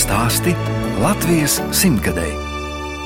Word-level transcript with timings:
stāsti 0.00 0.54
Latvijas 1.02 1.58
simtgadēji 1.76 2.36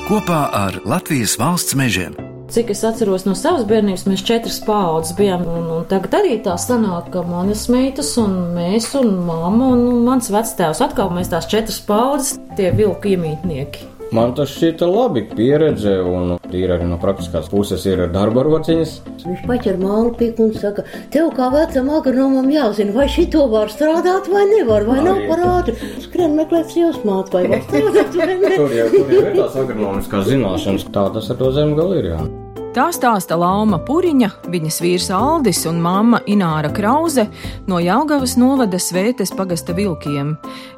kopā 0.05 0.45
ar 0.53 0.75
Latvijas 0.85 1.33
valsts 1.41 1.75
mežiem. 1.75 2.13
Cik 2.53 2.69
es 2.75 2.83
atceros 2.85 3.25
no 3.25 3.33
savas 3.35 3.65
bērnības, 3.67 4.03
mēs 4.05 4.21
četras 4.23 4.59
paudzes 4.63 5.15
bijām. 5.17 5.43
Un, 5.49 5.65
un 5.79 5.87
tagad 5.89 6.19
arī 6.19 6.37
tā 6.45 6.53
sanāk, 6.61 7.09
ka 7.15 7.23
manas 7.25 7.65
meitas, 7.73 8.13
un 8.21 8.37
mēs, 8.53 8.91
un 8.99 9.11
mamma, 9.25 9.71
un 9.73 10.05
mans 10.05 10.29
vectēvs 10.31 10.83
atkal 10.85 11.09
mēs 11.15 11.33
tās 11.33 11.49
četras 11.51 11.81
paudzes, 11.89 12.37
tie 12.55 12.69
vilku 12.77 13.15
iemītnieki. 13.15 13.94
Man 14.13 14.35
tas 14.37 14.51
šķita 14.53 14.85
labi 14.85 15.23
pieredze, 15.31 15.95
un 16.05 16.35
tīri 16.51 16.75
arī 16.75 16.85
no 16.89 16.99
praktiskās 17.01 17.49
puses 17.49 17.85
ir 17.89 18.03
darba 18.13 18.43
rociņas. 18.45 18.93
Viņš 19.25 19.41
paķer 19.49 19.79
mālu 19.81 20.13
piku 20.19 20.45
un 20.45 20.53
saka, 20.53 20.85
tev 21.13 21.31
kā 21.35 21.49
vecam 21.53 21.89
agronomam 21.97 22.51
jāzina, 22.53 22.93
vai 22.95 23.07
šito 23.09 23.47
var 23.51 23.73
strādāt 23.73 24.29
vai 24.31 24.45
nevar, 24.53 24.85
vai 24.85 25.01
nav 25.01 25.17
Arī. 25.17 25.27
par 25.31 25.43
ātri. 25.49 25.75
Skrien 26.05 26.37
meklēt 26.37 26.69
sievas 26.75 27.01
mātu, 27.07 27.39
vai 27.39 27.47
var 27.49 27.65
strādāt 27.65 28.17
vai 28.21 28.31
ne. 28.37 28.55
Tur 28.55 28.79
jau, 28.79 28.89
tur 28.93 29.13
jau 29.17 29.21
ir 29.25 29.37
tās 29.41 29.61
agronomiskās 29.65 30.27
zināšanas, 30.29 30.89
tā 30.93 31.07
tas 31.17 31.31
ar 31.33 31.41
to 31.41 31.55
zemgali 31.57 32.03
ir. 32.03 32.11
Jā. 32.13 32.25
Tā 32.75 32.89
stāsta 32.91 33.37
Lauma 33.39 33.77
Puriņa, 33.87 34.27
viņas 34.51 34.77
vīrs 34.83 35.05
Aldis 35.15 35.61
un 35.69 35.77
mamma 35.79 36.19
Ināra 36.27 36.67
Krause 36.75 37.23
no 37.71 37.79
Jaungavas 37.79 38.33
novada 38.35 38.75
Svētes 38.83 39.31
pagasta 39.31 39.71
vilkiem. 39.77 40.33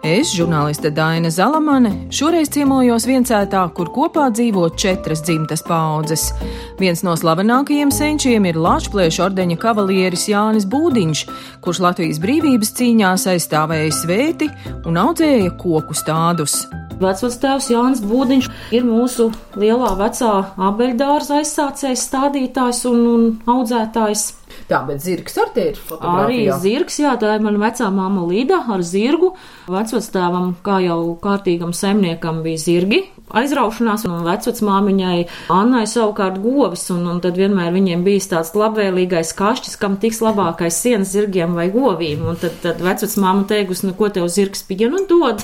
Es, 0.05 0.29
žurnāliste 0.37 0.91
Daina 0.93 1.31
Zalamane, 1.33 1.95
šoreiz 2.13 2.53
ciemojos 2.53 3.09
viencētā, 3.09 3.65
kur 3.73 3.89
kopā 3.97 4.27
dzīvo 4.29 4.69
četras 4.77 5.25
dzimtas 5.25 5.65
paudzes. 5.65 6.29
Viens 6.77 7.01
no 7.01 7.17
slavenākajiem 7.17 7.89
senčiem 7.89 8.45
ir 8.45 8.61
Latvijas 8.61 9.17
ordeņa 9.25 9.57
kavalieris 9.65 10.29
Jānis 10.29 10.69
Būdiņš, 10.69 11.27
kurš 11.65 11.81
Latvijas 11.81 12.21
brīvības 12.21 12.77
cīņās 12.77 13.25
aizstāvēja 13.33 13.93
svēti 14.03 14.53
un 14.85 15.01
audzēja 15.01 15.57
koku 15.57 15.97
stādus. 15.97 16.67
Vecvectēvs 16.97 17.67
Jānis 17.69 17.99
Būdiņš 18.01 18.47
ir 18.73 18.85
mūsu 18.87 19.27
lielā 19.59 19.91
vecā 19.99 20.31
abeļdārza 20.65 21.43
aizsācējs, 21.43 21.86
stādītājs 21.95 22.83
un, 22.89 23.03
un 23.07 23.27
audzētājs. 23.47 24.23
Tā, 24.67 24.81
bet 24.87 24.99
zirgs 25.03 25.37
ar 25.39 25.51
te 25.55 25.63
ir 25.71 25.77
Arī 26.01 26.47
zirgs, 26.59 26.97
jā, 26.99 27.13
tā 27.19 27.35
ir 27.37 27.43
mana 27.43 27.61
vecā 27.61 27.87
māma 27.93 28.23
Līda 28.27 28.59
ar 28.73 28.83
zirgu. 28.83 29.33
Vecvectēvam, 29.71 30.55
kā 30.65 30.79
jau 30.83 30.99
kārtīgam 31.23 31.71
saimniekam, 31.75 32.41
bija 32.43 32.59
zirgi. 32.59 33.03
Aizraušanās, 33.37 34.05
un 34.07 34.23
vecvecmāmiņai 34.23 35.27
Annai 35.53 35.83
savukārt 35.87 36.39
govis, 36.43 36.87
un, 36.95 37.05
un 37.11 37.21
tad 37.23 37.39
vienmēr 37.39 37.71
viņiem 37.75 38.03
bija 38.07 38.23
tāds 38.35 38.53
labvēlīgais 38.57 39.35
kašķis, 39.37 39.77
kam 39.79 39.99
tiks 40.01 40.23
labākais 40.23 40.79
sienas 40.83 41.13
zirgiem 41.15 41.55
vai 41.55 41.69
govīm. 41.71 42.25
Un 42.27 42.39
tad, 42.39 42.59
tad 42.63 42.83
vecvecmāma 42.83 43.47
teikusi, 43.51 43.87
nu 43.87 43.95
ko 43.99 44.11
tev 44.11 44.27
zirgs 44.31 44.63
pienu 44.67 45.05
dod? 45.11 45.43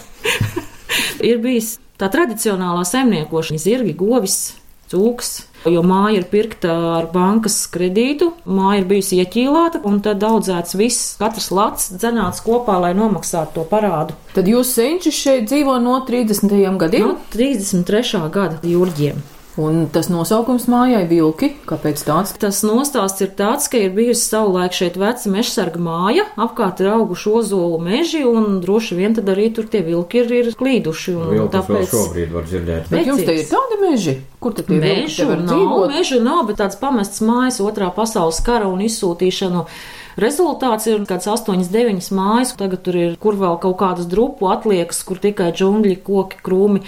ir 1.30 1.40
bijis 1.44 1.78
tā 2.00 2.10
tradicionālā 2.12 2.84
saimniekošana, 2.88 3.62
zirgi, 3.62 3.96
govis, 3.98 4.56
cūks. 4.94 5.34
Jo 5.64 5.80
māja 5.88 6.20
ir 6.20 6.26
pirkta 6.28 6.74
ar 6.98 7.06
bankas 7.14 7.56
kredītu, 7.72 8.34
māja 8.44 8.82
ir 8.82 8.88
bijusi 8.90 9.22
ieķīlāta, 9.24 9.80
un 9.88 10.02
tad 10.04 10.24
audzēts 10.28 10.76
viss, 10.76 11.14
katrs 11.22 11.52
lats 11.56 11.88
dzenāts 11.96 12.44
kopā, 12.44 12.76
lai 12.84 12.92
nomaksātu 12.98 13.62
to 13.62 13.68
parādu. 13.72 14.18
Tad 14.36 14.50
jūs 14.52 14.76
senčis 14.76 15.16
šeit 15.16 15.48
dzīvo 15.48 15.78
no 15.84 16.02
30. 16.08 16.52
gadiem? 16.84 17.14
No 17.14 17.32
33. 17.32 18.28
gada 18.34 18.60
jūrģiem. 18.68 19.24
Un 19.62 19.84
tas 19.94 20.08
nosaukums 20.10 20.64
mājai 20.66 21.04
vilki, 21.06 21.52
kāpēc 21.70 22.02
tāds? 22.08 22.32
Tas 22.42 22.64
nostāsts 22.66 23.22
ir 23.22 23.30
tāds, 23.38 23.68
ka 23.70 23.78
ir 23.78 23.92
bijusi 23.94 24.24
savulaik 24.26 24.74
šeit 24.74 24.98
veca 24.98 25.30
mežsarga 25.30 25.82
māja, 25.84 26.26
apkārt 26.42 26.82
ir 26.82 26.90
auguši 26.96 27.34
ozolu 27.38 27.78
meži, 27.86 28.24
un 28.26 28.58
droši 28.64 28.98
vien 28.98 29.14
tad 29.14 29.30
arī 29.30 29.52
tur 29.54 29.68
tie 29.70 29.84
vilki 29.86 30.24
ir, 30.24 30.34
ir 30.40 30.50
klīduši. 30.58 31.14
un 31.14 31.34
Vilkus 31.36 31.70
vēl 31.70 31.86
šobrīd 31.92 32.34
var 32.34 32.50
dzirdēt. 32.50 32.90
Bet 32.90 33.12
jums 33.12 33.22
te 33.28 33.38
ir 33.38 33.46
tādi 33.52 33.82
meži, 33.84 34.16
kur 34.42 34.58
tad 34.58 34.72
tie 34.72 34.80
te 34.82 35.30
var 35.30 35.46
nav, 35.46 35.54
dzīvot? 35.54 35.94
mežu 35.94 36.24
nav, 36.26 36.46
bet 36.50 36.58
tāds 36.64 36.80
pamests 36.82 37.22
mājas 37.22 37.62
otrā 37.62 37.94
pasaules 37.94 38.42
kara 38.42 38.72
un 38.74 38.82
izsūtīšanu. 38.90 39.68
Rezultāts 40.22 40.86
ir 40.92 41.02
kāds 41.10 41.26
8, 41.30 41.66
9 41.74 42.12
mājas, 42.14 42.54
tagad 42.60 42.84
tur 42.86 42.98
ir 43.00 43.18
kur 43.22 43.38
vēl 43.40 43.58
kaut 43.64 43.80
kādas 43.82 44.10
drupu 44.10 44.52
atliekas, 44.54 45.02
kur 45.08 45.22
tikai 45.24 45.50
džungļi, 45.56 45.98
koki, 46.06 46.42
krūmi, 46.46 46.84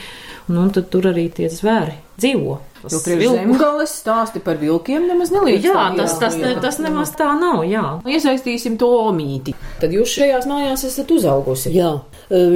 un, 0.50 0.60
un 0.62 0.72
tad 0.76 0.92
tur 0.94 1.10
arī 1.10 1.30
tie 1.34 1.50
zvēri 1.50 1.98
dzīvo. 2.22 2.58
Jo 2.86 3.00
priekš 3.02 3.32
zemgales 3.34 3.94
stāsti 3.98 4.42
par 4.46 4.60
vilkiem 4.62 5.08
nemaz 5.10 5.32
neliekas. 5.34 5.66
Jā, 5.66 5.74
tā 5.74 6.04
tas, 6.04 6.14
tas, 6.22 6.38
ne, 6.38 6.52
tas 6.62 6.78
nemaz 6.84 7.16
tā 7.18 7.32
nav, 7.40 7.64
jā. 7.66 7.84
Iesaistīsim 8.06 8.78
to 8.82 8.92
mīti. 9.16 9.56
Tad 9.82 9.96
jūs 9.96 10.14
šajās 10.20 10.46
mājās 10.50 10.86
esat 10.86 11.10
uzaugusi. 11.16 11.74
Jā, 11.74 11.96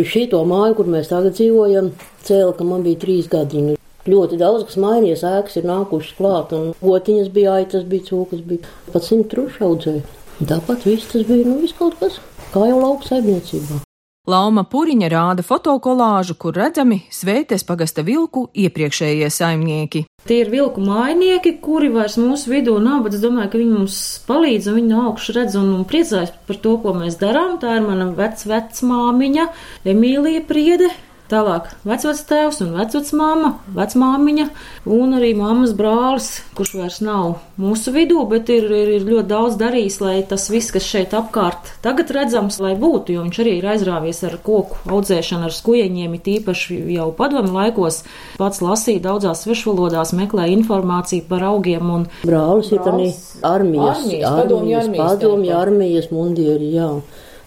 šito 0.05 0.43
māju, 0.49 0.77
kur 0.77 0.93
mēs 0.93 1.09
tagad 1.09 1.33
dzīvojam, 1.39 1.91
cēla, 2.29 2.53
ka 2.59 2.67
man 2.67 2.85
bija 2.85 3.01
trīs 3.01 3.29
gadi. 3.31 3.71
Ļoti 4.09 4.37
daudz, 4.39 4.63
kas 4.69 4.77
mainījies, 4.79 5.25
ēkas 5.27 5.59
ir 5.59 5.67
nākušas 5.69 6.15
klāt, 6.17 6.53
un 6.55 6.71
gotiņas 6.79 7.33
bija 7.33 7.57
aitas, 7.59 7.83
bija 7.89 8.07
cūkas, 8.07 8.45
bija 8.45 8.69
pat 8.93 9.05
simt 9.05 9.27
trušu 9.33 9.65
audzēja. 9.65 10.05
Tāpat 10.39 10.85
viss 10.87 11.11
tas 11.11 11.27
bija, 11.27 11.43
nu, 11.43 11.59
kaut 11.75 11.99
kas, 11.99 12.19
kā 12.53 12.63
jau 12.69 12.79
lauka 12.79 13.09
saimniecībā. 13.09 13.83
Lauma 14.29 14.61
Puriņa 14.67 15.07
rāda 15.09 15.43
fotokolāžu, 15.43 16.35
kur 16.37 16.53
redzami 16.53 16.99
Svētes 17.09 17.65
pagasta 17.65 18.03
vilku 18.05 18.45
iepriekšējie 18.53 19.29
saimnieki. 19.33 20.03
Tie 20.29 20.37
ir 20.43 20.51
vilku 20.53 20.83
mājnieki, 20.85 21.55
kuri 21.63 21.89
vairs 21.89 22.19
mūsu 22.21 22.51
vidū 22.53 22.75
nav, 22.83 23.01
bet 23.07 23.17
es 23.17 23.23
domāju, 23.23 23.49
ka 23.49 23.61
viņi 23.61 23.73
mums 23.73 23.97
palīdz 24.29 24.69
un 24.69 24.77
viņi 24.77 24.91
no 24.91 25.05
augšas 25.09 25.35
redz 25.39 25.57
un, 25.57 25.71
un 25.79 25.87
priecājas 25.89 26.35
par 26.47 26.61
to, 26.61 26.75
ko 26.83 26.93
mēs 26.99 27.17
darām. 27.19 27.57
Tā 27.63 27.79
ir 27.79 27.87
mana 27.87 28.11
vecmāmiņa, 28.13 29.47
Emīlija 29.95 30.45
Priede. 30.47 30.91
Tālāk 31.29 31.67
vecvectēvs 31.85 32.63
un 32.65 32.71
vecvecmāma, 32.73 33.51
vecmāmiņa 33.75 34.45
un 34.89 35.11
arī 35.13 35.35
mammas 35.37 35.75
brālis, 35.77 36.29
kurš 36.57 36.71
vairs 36.79 36.97
nav 37.05 37.35
mūsu 37.61 37.93
vidū, 37.93 38.23
bet 38.31 38.49
ir, 38.49 38.65
ir, 38.65 38.89
ir 38.95 39.05
ļoti 39.05 39.29
daudz 39.29 39.59
darījis, 39.59 39.99
lai 40.01 40.15
tas 40.25 40.47
viss, 40.49 40.73
kas 40.73 40.87
šeit 40.89 41.13
apkārt 41.13 41.69
tagad 41.85 42.09
redzams, 42.15 42.57
lai 42.63 42.73
būtu, 42.79 43.13
jo 43.13 43.27
viņš 43.27 43.41
arī 43.43 43.53
ir 43.59 43.69
aizrāvies 43.75 44.23
ar 44.25 44.39
koku 44.41 44.81
audzēšanu, 44.89 45.45
ar 45.45 45.53
skujeņiem, 45.53 46.17
it 46.17 46.31
īpaši 46.33 46.79
jau 46.95 47.11
padomu 47.13 47.53
laikos. 47.59 48.01
Pats 48.41 48.65
lasīja 48.65 49.05
daudzās 49.05 49.45
svešvalodās, 49.45 50.15
meklēja 50.17 50.57
informāciju 50.57 51.29
par 51.29 51.45
augiem 51.51 51.93
un 51.93 52.09
Brālis 52.25 52.73
ir 52.73 52.81
arī 52.81 53.13
armijas, 53.45 54.01
Armijas, 54.01 54.29
padomju 54.41 54.77
armijas 54.81 55.05
padomju 55.05 55.49
telpā. 55.53 55.61
armijas 55.61 56.11
mundieri, 56.11 56.73
jā, 56.73 56.91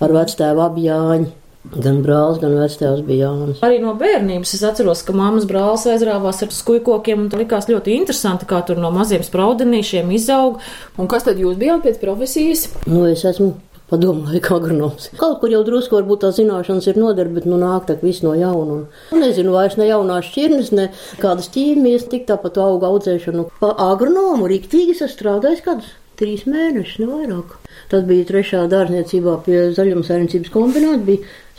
ar 0.03 0.21
vectēvu 0.23 0.69
abi 0.71 0.87
Jāņi. 0.87 1.33
Gan 1.63 2.01
brālis, 2.03 2.41
gan 2.43 2.57
vectēvs 2.59 3.05
bija 3.07 3.29
Jānis. 3.29 3.61
Arī 3.63 3.79
no 3.83 3.93
bērnības 3.99 4.57
es 4.57 4.65
atceros, 4.67 5.05
ka 5.07 5.15
mammas 5.15 5.47
brālis 5.47 5.87
aizrāvās 5.87 6.43
ar 6.43 6.51
un 6.51 7.29
tas 7.31 7.39
likās 7.39 7.69
ļoti 7.71 7.95
interesanti, 8.01 8.49
kā 8.51 8.65
tur 8.67 8.81
no 8.83 8.91
maziem 8.91 9.23
spraudenīšiem 9.23 10.11
izaug. 10.11 10.59
Un 10.99 11.07
kas 11.07 11.29
tad 11.29 11.39
jūs 11.39 11.61
bijāt 11.61 11.85
pēc 11.87 12.01
profesijas? 12.03 12.67
Nu, 12.87 13.07
es 13.07 13.23
esmu 13.25 13.55
padomu 13.93 14.27
laika 14.27 14.57
agronoms. 14.57 15.11
Kaut 15.21 15.39
kur 15.41 15.53
jau 15.53 15.63
drusku 15.63 16.01
varbūt 16.01 16.25
tā 16.25 16.33
zināšanas 16.35 16.91
ir 16.91 16.99
noderba, 16.99 17.39
bet 17.39 17.47
nu 17.47 17.61
nāk 17.61 17.87
tā 17.87 17.99
viss 18.03 18.25
no 18.27 18.35
jauna. 18.35 18.83
Un, 18.83 18.85
nu, 19.13 19.23
nezinu, 19.23 19.55
vairs 19.55 19.79
ne 19.79 19.87
jaunās 19.87 20.33
šķirnes, 20.33 20.75
ne 20.75 20.91
kādas 21.23 21.51
ķīmijas, 21.55 22.09
tik 22.11 22.27
tāpat 22.31 22.59
auga 22.59 22.91
audzēšanu. 22.91 23.51
Pa 23.63 23.75
agronomu 23.93 24.51
rīktīgi 24.51 24.97
es 24.99 25.15
strādāju 25.15 25.67
kādus 25.69 25.93
trīs 26.23 26.45
mēnešus, 26.49 27.03
ne 27.03 27.09
vairāk. 27.11 27.57
Tas 27.93 28.05
bija 28.09 28.27
trešā 28.29 28.65
dārzniecībā 28.73 29.39
pie 29.47 29.59
zaļumsaimniecības 29.77 30.53
kombināta, 30.55 31.03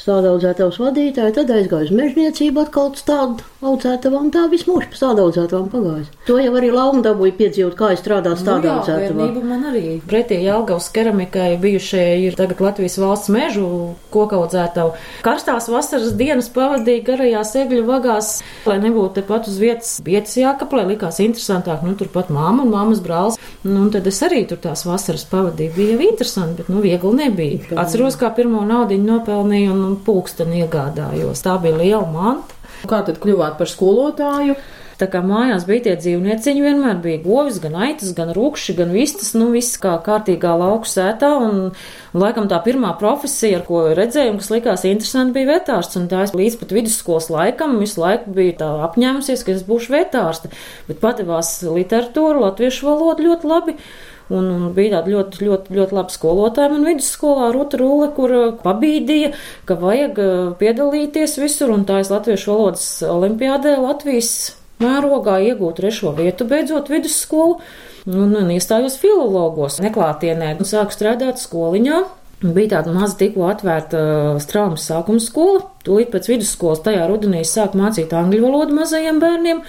stāda 0.03 0.33
audzētavas 0.33 0.79
vadītāja, 0.81 1.33
tad 1.39 1.51
aizgāju 1.55 1.89
uz 1.89 1.95
mežniecību 1.95 2.63
atkal 2.65 2.91
stādu 2.99 3.47
audzētavām, 3.63 4.29
tā 4.33 4.45
visu 4.51 4.69
mūžu 4.71 4.91
pa 4.91 4.99
stādu 4.99 5.27
audzētavām 5.27 5.69
pagājis. 5.71 6.11
To 6.27 6.37
jau 6.41 6.53
arī 6.59 6.71
lauma 6.73 7.03
dabūja 7.05 7.35
piedzīvot, 7.39 7.77
kā 7.79 7.93
es 7.95 8.03
strādāju 8.03 8.41
stādu 8.41 8.69
jā, 8.69 8.75
audzētavā. 8.81 9.29
man 9.47 9.65
arī. 9.71 9.97
Pretī 10.07 10.41
Jelgavas 10.43 10.89
keramikai 10.93 11.53
bijušie 11.63 12.03
ir 12.27 12.37
tagad 12.39 12.61
Latvijas 12.63 12.99
valsts 13.01 13.31
mežu 13.33 13.67
kokaudzētavu. 14.13 14.93
Karstās 15.25 15.69
vasaras 15.71 16.15
dienas 16.19 16.51
pavadīja 16.53 17.05
garajās 17.07 17.55
egļu 17.63 17.85
vagās, 17.87 18.35
lai 18.67 18.79
nebūtu 18.83 19.21
tepat 19.21 19.47
uz 19.51 19.59
vietas 19.61 19.95
vietas 20.03 20.35
jākaplē, 20.37 20.85
likās 20.91 21.19
interesantāk, 21.23 21.83
nu 21.85 21.95
turpat 21.99 22.31
māma 22.33 22.65
un 22.65 22.73
māmas 22.73 23.01
brālis. 23.03 23.39
Nu, 23.63 23.85
un 23.85 23.91
tad 23.93 24.07
es 24.09 24.19
arī 24.25 24.43
tur 24.47 24.59
tās 24.63 24.83
vasaras 24.87 25.23
pavadīju. 25.31 25.73
Bija 25.77 25.95
jau 25.95 26.07
interesanti, 26.09 26.59
bet 26.59 26.71
nu 26.73 26.83
viegli 26.83 27.13
nebija. 27.15 27.79
Atceros, 27.79 28.17
kā 28.19 28.31
pirmo 28.35 28.63
naudiņu 28.67 29.07
nopelnīju 29.07 29.71
un, 29.71 29.92
un 29.93 29.99
pulksteni 30.05 30.63
iegādājos. 30.63 31.45
Tā 31.45 31.57
bija 31.63 31.79
liela 31.79 32.05
manta. 32.09 32.57
Kā 32.89 33.03
tad 33.07 33.21
kļuvāt 33.23 33.59
par 33.59 33.69
skolotāju? 33.71 34.57
Tā 34.99 35.07
kā 35.09 35.23
mājās 35.25 35.65
bija 35.65 35.87
tie 35.87 35.93
dzīvnieciņi, 35.97 36.61
vienmēr 36.63 36.99
bija 37.01 37.21
govis, 37.23 37.57
gan 37.63 37.73
aitas, 37.81 38.11
gan 38.15 38.29
rūkši, 38.35 38.75
gan 38.77 38.93
vistas, 38.93 39.31
nu 39.35 39.49
viss 39.51 39.79
kā 39.81 39.95
kārtīgā 40.05 40.53
lauku 40.59 40.87
sētā. 40.87 41.31
Un, 41.41 41.73
laikam 42.15 42.47
tā 42.51 42.59
pirmā 42.63 42.93
profesija, 42.99 43.59
ar 43.59 43.65
ko 43.67 43.81
redzēju, 43.97 44.37
kas 44.37 44.51
likās 44.53 44.85
interesanti, 44.87 45.35
bija 45.39 45.55
vetārsts. 45.55 45.97
Un 45.99 46.07
tā 46.11 46.21
es 46.27 46.35
līdz 46.37 46.59
pat 46.61 46.75
vidusskolas 46.77 47.31
laikam 47.33 47.79
visu 47.81 48.03
laiku 48.03 48.35
biju 48.37 48.55
tā 48.61 48.69
apņēmusies, 48.87 49.43
ka 49.43 49.55
es 49.57 49.65
būšu 49.67 49.95
vetārste. 49.97 50.53
Bet 50.87 51.01
padevās 51.03 51.55
literatūru, 51.65 52.45
latviešu 52.45 52.91
valodu 52.91 53.31
ļoti 53.31 53.49
labi. 53.49 53.77
Un, 54.33 54.49
un 54.49 54.65
bija 54.73 54.97
tāda 54.97 55.13
ļoti, 55.13 55.43
ļoti, 55.45 55.75
ļoti 55.77 55.97
laba 55.97 56.13
skolotāja 56.13 56.71
man 56.73 56.87
vidusskolā, 56.87 57.51
Ruta 57.53 57.77
Rūle, 57.81 58.09
kur 58.15 58.33
uh, 58.33 58.49
pabīdīja, 58.63 59.33
ka 59.69 59.77
vajag 59.77 60.19
uh, 60.23 60.33
piedalīties 60.59 61.37
visur, 61.41 61.73
un 61.75 61.85
tā 61.89 61.99
es 62.01 62.09
latviešu 62.13 62.49
valodas 62.53 62.87
olimpiādē 63.05 63.75
Latvijas 63.83 64.33
mērogā 64.83 65.37
iegūt 65.51 65.77
trešo 65.79 66.15
vietu, 66.17 66.47
beidzot 66.49 66.89
vidusskolu, 66.91 67.59
un, 68.09 68.33
un 68.39 68.51
iestājos 68.55 68.97
filologos 69.01 69.79
neklātienē 69.83 70.55
un 70.57 70.67
sāku 70.67 70.95
strādāt 70.95 71.41
skoliņā. 71.43 72.01
Bija 72.43 72.73
tāda 72.73 72.91
maza 72.91 73.15
tikko 73.21 73.45
atvērta 73.47 73.99
uh, 74.03 74.39
straumas 74.43 74.83
sākuma 74.89 75.21
skola. 75.23 75.61
Tūlīt 75.83 76.09
pēc 76.11 76.27
vidusskolas 76.27 76.81
tajā 76.83 77.05
rudenī 77.07 77.41
sāku 77.47 77.79
mācīt 77.79 78.11
angļu 78.15 78.41
valodu 78.43 78.75
mazajiem 78.75 79.21
bērniem. 79.23 79.61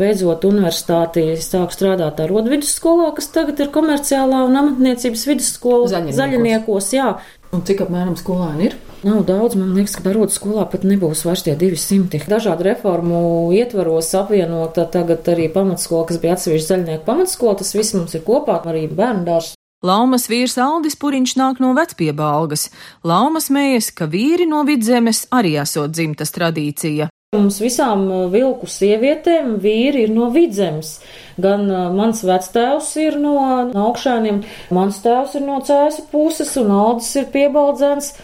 Beidzot, 0.00 0.44
universitātī 0.48 1.24
sāku 1.40 1.72
strādāt 1.76 2.20
ar 2.20 2.28
rodu 2.32 2.52
vidusskolā, 2.52 3.10
kas 3.16 3.30
tagad 3.32 3.60
ir 3.64 3.72
komerciālā 3.72 4.42
un 4.44 4.60
amatniecības 4.60 5.24
vidusskola 5.30 5.88
Zaļiniekos. 5.92 6.20
zaļiniekos. 6.20 6.92
Jā. 6.96 7.10
Un 7.56 7.64
cik 7.64 7.80
apmēram 7.86 8.16
skolēni 8.20 8.68
ir? 8.68 8.76
Nav 9.08 9.22
daudz, 9.28 9.56
man 9.56 9.72
liekas, 9.76 9.94
ka 9.96 10.04
barodas 10.04 10.36
skolā 10.36 10.66
pat 10.68 10.84
nebūs 10.84 11.24
vairs 11.24 11.46
tie 11.46 11.54
200. 11.56 12.26
Dažādu 12.28 12.66
reformu 12.66 13.20
ietvaros 13.56 14.12
apvienota 14.20 14.84
tagad 14.84 15.24
arī 15.32 15.48
pamatskola, 15.54 16.10
kas 16.10 16.20
bija 16.20 16.36
atsevišķa 16.36 16.74
zaļnieku 16.74 17.08
pamatskola. 17.08 17.60
Tas 17.62 17.72
viss 17.78 17.96
mums 17.96 18.18
ir 18.18 18.26
kopā, 18.26 18.60
arī 18.68 18.84
bērnu 18.92 19.24
dārs. 19.28 19.54
Laumas 19.78 20.24
vīrs 20.26 20.56
Aldis 20.58 20.96
Puriņš 20.98 21.36
nāk 21.38 21.60
no 21.62 21.68
vecpiebalgas. 21.76 22.64
Laumas 23.06 23.46
mējas, 23.54 23.92
ka 23.94 24.08
vīri 24.10 24.42
no 24.50 24.64
vidzemes 24.66 25.20
arī 25.30 25.52
esot 25.62 25.92
dzimtas 25.94 26.34
tradīcija. 26.34 27.06
Mums 27.36 27.60
visām 27.62 28.02
uh, 28.08 28.24
vilku 28.32 28.66
sievietēm 28.66 29.52
vīri 29.62 30.02
ir 30.08 30.10
no 30.16 30.32
vidzemes. 30.34 30.96
Gan 31.38 31.70
uh, 31.70 31.92
mans 31.94 32.24
vectēvs 32.26 32.90
ir 33.04 33.20
no 33.22 33.36
augšēniem, 33.70 34.42
mans 34.74 34.98
tēvs 35.04 35.38
ir 35.38 35.46
no 35.46 35.60
cēsu 35.62 36.08
puses 36.10 36.56
un 36.58 36.74
Aldis 36.74 37.14
ir 37.22 37.30
piebaldzēns. 37.36 38.16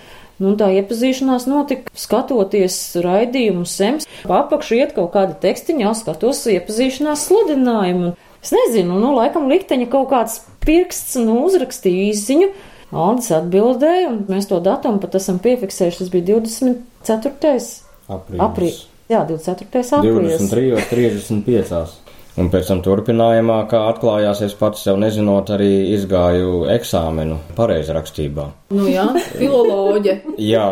Nu, 0.43 0.57
tā 0.59 0.73
iepazīšanās 0.81 1.47
notika 1.47 1.95
skatoties 1.95 2.81
raidījumu 2.99 3.63
sems. 3.71 4.11
Papakšu 4.27 4.81
iet 4.81 4.97
kaut 4.97 5.13
kāda 5.15 5.39
tekstiņa, 5.39 5.95
skatos 6.03 6.43
iepazīšanās 6.51 7.29
sludinājumu. 7.29 8.17
Es 8.45 8.53
nezinu, 8.53 8.99
nu, 9.01 9.15
laikam 9.17 9.49
likteņa 9.49 9.89
kaut 9.93 10.11
kāds 10.13 10.39
pirksts, 10.65 11.17
nu, 11.21 11.41
uzrakstīja 11.49 12.11
izziņu. 12.13 12.51
Aldis 12.95 13.33
atbildēja, 13.35 14.11
un 14.13 14.21
mēs 14.31 14.47
to 14.51 14.61
datumu 14.63 15.01
pat 15.03 15.17
esam 15.19 15.41
piefiksējuši. 15.43 16.03
Tas 16.03 16.13
bija 16.13 16.29
24. 16.37 17.57
Aprīlis. 18.05 18.45
aprīlis. 18.45 18.83
Jā, 19.11 19.25
24. 19.29 19.83
aprīlis. 19.99 20.45
23, 20.53 20.85
35. 20.93 22.04
Un 22.35 22.49
pēc 22.51 22.67
tam 22.67 22.81
turpinājumā, 22.83 23.61
kā 23.71 23.85
atklājās, 23.93 24.41
es 24.43 24.57
pats 24.59 24.83
sev 24.83 24.97
nezinot, 24.99 25.53
arī 25.55 25.69
izgāju 25.95 26.65
eksāmenu 26.73 27.37
pareizrakstībā. 27.55 28.49
Nu 28.75 28.89
jā, 28.91 29.05
filoloģe. 29.39 30.17
Jā, 30.43 30.67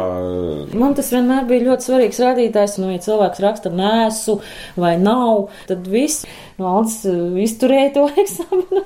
Man 0.75 0.97
tas 0.99 1.13
vienmēr 1.15 1.47
bija 1.47 1.69
ļoti 1.69 1.87
svarīgs 1.87 2.19
rādītājs. 2.25 2.79
Nu, 2.83 2.91
ja 2.91 2.99
cilvēks 3.07 3.45
raksta 3.45 3.71
nēsu 3.71 4.41
vai 4.75 4.97
nav, 4.99 5.53
tad 5.71 5.87
viss 5.93 6.27
valsts 6.59 7.07
izturēja 7.47 7.95
to 7.95 8.09
eksāmenu. 8.25 8.83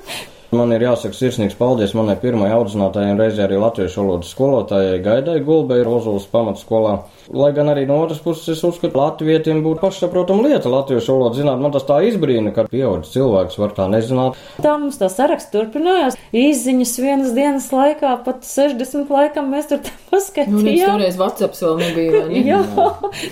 Man 0.55 0.71
ir 0.75 0.85
jāsaka 0.85 1.17
sirsnīgs 1.17 1.57
paldies 1.59 1.93
manai 1.97 2.15
pirmajai 2.21 2.55
audzinātājai 2.57 3.13
un 3.13 3.21
reizē 3.21 3.45
arī 3.47 3.59
latviešu 3.61 4.03
valodas 4.03 4.31
skolotājai 4.35 5.01
Gaidai 5.03 5.39
Gulbei 5.45 5.83
Rozulas 5.85 6.27
pamatskolā. 6.31 6.97
Lai 7.35 7.49
gan 7.51 7.67
arī 7.67 7.83
no 7.89 7.97
otras 8.05 8.21
puses 8.23 8.47
es 8.55 8.63
uzskatu, 8.63 8.93
ka 8.93 9.01
latvietiem 9.01 9.59
būtu 9.65 9.81
pašsaprotama 9.83 10.47
lieta 10.47 10.71
latviešu 10.71 11.17
valodu 11.17 11.41
zināt. 11.41 11.59
Man 11.59 11.73
tas 11.75 11.83
tā 11.87 11.99
izbrīna, 12.07 12.53
ka 12.55 12.67
pieaudzis 12.71 13.17
cilvēks 13.17 13.59
var 13.59 13.75
tā 13.75 13.89
nezināt. 13.91 14.39
Tā 14.63 14.77
mums 14.79 14.99
tā 15.01 15.09
saraksts 15.11 15.51
turpinājās. 15.51 16.15
Izziņas 16.31 16.95
vienas 17.03 17.35
dienas 17.35 17.67
laikā, 17.75 18.13
pat 18.23 18.47
60 18.47 19.11
laikam 19.11 19.51
mēs 19.51 19.67
tur 19.73 19.83
tā 19.83 19.95
Nu, 20.47 20.61
toreiz 20.63 21.17
WhatsApp 21.19 21.57
vēl 21.59 21.77
nebija. 21.81 22.23
ne? 22.29 22.41
Jā, 22.51 22.61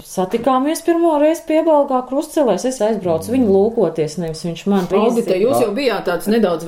satikāmies 0.08 0.84
pirmo 0.86 1.16
reizi 1.22 1.46
piebalgā 1.48 2.02
krustcelēs. 2.10 2.68
Es 2.68 2.82
aizbraucu 2.84 3.34
viņu 3.34 3.48
lūkoties, 3.52 4.18
nevis 4.22 4.44
viņš 4.46 4.66
man 4.72 4.90
Audite, 4.96 5.38
jūs 5.40 5.64
jau 5.64 5.72
bijāt 5.76 6.06
tāds 6.10 6.30
nedaudz 6.32 6.66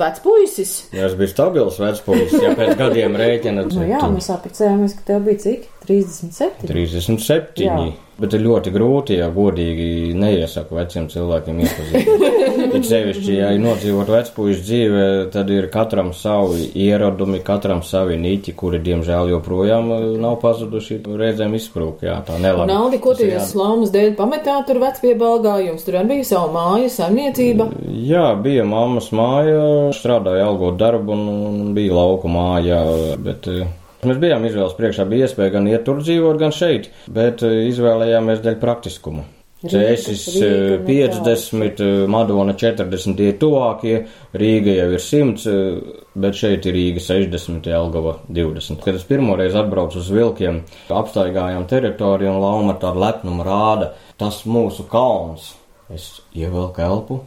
vecpuisis. 0.48 0.88
Ja 0.92 1.06
es 1.06 1.14
biju 1.16 1.28
stabils 1.30 1.78
vecpulis, 1.80 2.32
ja 2.42 2.54
pēc 2.56 2.76
gadiem 2.78 3.16
rēķina, 3.18 3.66
Nu, 3.68 3.84
jā, 3.86 4.00
mēs 4.12 4.30
apicējāmies, 4.32 4.96
ka 4.98 5.06
tev 5.12 5.26
bija 5.26 5.42
cik? 5.44 5.68
37. 5.88 6.68
37. 6.68 7.64
Jā. 7.64 7.78
Bet 8.18 8.34
ir 8.34 8.42
ļoti 8.42 8.72
grūti, 8.74 9.14
ja 9.20 9.28
godīgi 9.30 10.10
neiesaku 10.18 10.74
veciem 10.74 11.06
cilvēkiem 11.12 11.60
iepazīties. 11.62 12.46
It 12.78 12.84
sevišķi, 12.84 13.36
ja 13.38 13.52
ir 13.54 13.62
nodzīvot 13.62 14.10
vecpuļu 14.10 14.56
dzīve, 14.58 15.04
tad 15.32 15.48
ir 15.54 15.68
katram 15.72 16.10
savi 16.16 16.66
ieradumi, 16.82 17.38
katram 17.46 17.84
savi 17.86 18.18
niķi, 18.20 18.54
kuri, 18.58 18.80
diemžēl, 18.84 19.30
joprojām 19.32 19.92
eh, 19.94 20.04
nav 20.20 20.36
pazuduši. 20.42 20.98
Reizēm 21.18 21.54
izsprūk, 21.56 22.02
jā, 22.08 22.18
tā 22.26 22.36
nelabi. 22.42 22.68
Naudi, 22.72 23.00
ko 23.02 23.14
ir 23.16 23.36
jūs 23.36 23.54
slāmas 23.54 23.94
dēļ 23.94 24.12
pametāt 24.18 24.66
tur 24.68 24.82
vecpiebalgā, 24.82 25.54
jums 25.68 25.86
tur 25.86 26.00
arī 26.00 26.16
bija 26.16 26.28
sava 26.34 26.50
māja, 26.58 26.90
saimniecība. 26.98 27.70
Jā, 28.10 28.26
bija 28.42 28.66
mammas 28.68 29.12
māja, 29.14 29.62
strādāja 29.96 30.50
algot 30.50 30.76
darbu 30.82 31.14
un, 31.14 31.26
un 31.48 31.74
bija 31.78 31.96
lauku 32.02 32.30
māja, 32.34 32.82
bet 33.22 33.46
eh, 33.54 33.64
mēs 34.06 34.20
bijām 34.22 34.46
izvēles 34.46 34.76
priekšā, 34.78 35.08
bija 35.08 35.26
iespēja 35.26 35.56
gan 35.56 35.66
iet 35.70 35.86
tur 35.88 36.02
dzīvot, 36.04 36.38
gan 36.38 36.54
šeit, 36.54 36.92
bet 37.10 37.42
eh, 37.46 37.64
izvēlējāmies 37.72 38.44
dēļ 38.44 38.62
praktiskuma. 38.62 39.26
Cēsis 39.58 40.22
Rīga, 40.38 40.74
eh, 40.78 40.82
50, 40.86 41.80
eh, 41.82 42.06
Madona 42.06 42.54
40 42.54 43.18
ir 43.24 43.38
tuvākie, 43.40 44.06
Rīga 44.38 44.74
jau 44.76 44.92
ir 44.92 45.00
100, 45.02 45.46
eh, 45.50 45.80
bet 46.14 46.34
šeit 46.34 46.66
ir 46.66 46.74
Rīga 46.74 47.02
60, 47.02 47.66
Elgava 47.66 48.18
20. 48.30 48.80
Kad 48.84 48.94
es 48.94 49.02
pirmoreiz 49.02 49.56
atbraucu 49.58 49.98
uz 49.98 50.10
vilkiem, 50.10 50.62
apstaigājām 50.88 51.66
teritoriju 51.66 52.36
un 52.36 52.40
lauma 52.40 52.74
ar 52.74 52.78
tādu 52.78 53.02
lepnumu 53.02 53.42
rāda, 53.42 53.90
tas 54.16 54.44
mūsu 54.44 54.86
kalns. 54.86 55.54
Es 55.92 56.20
ievelku 56.36 56.78
elpu, 56.78 57.20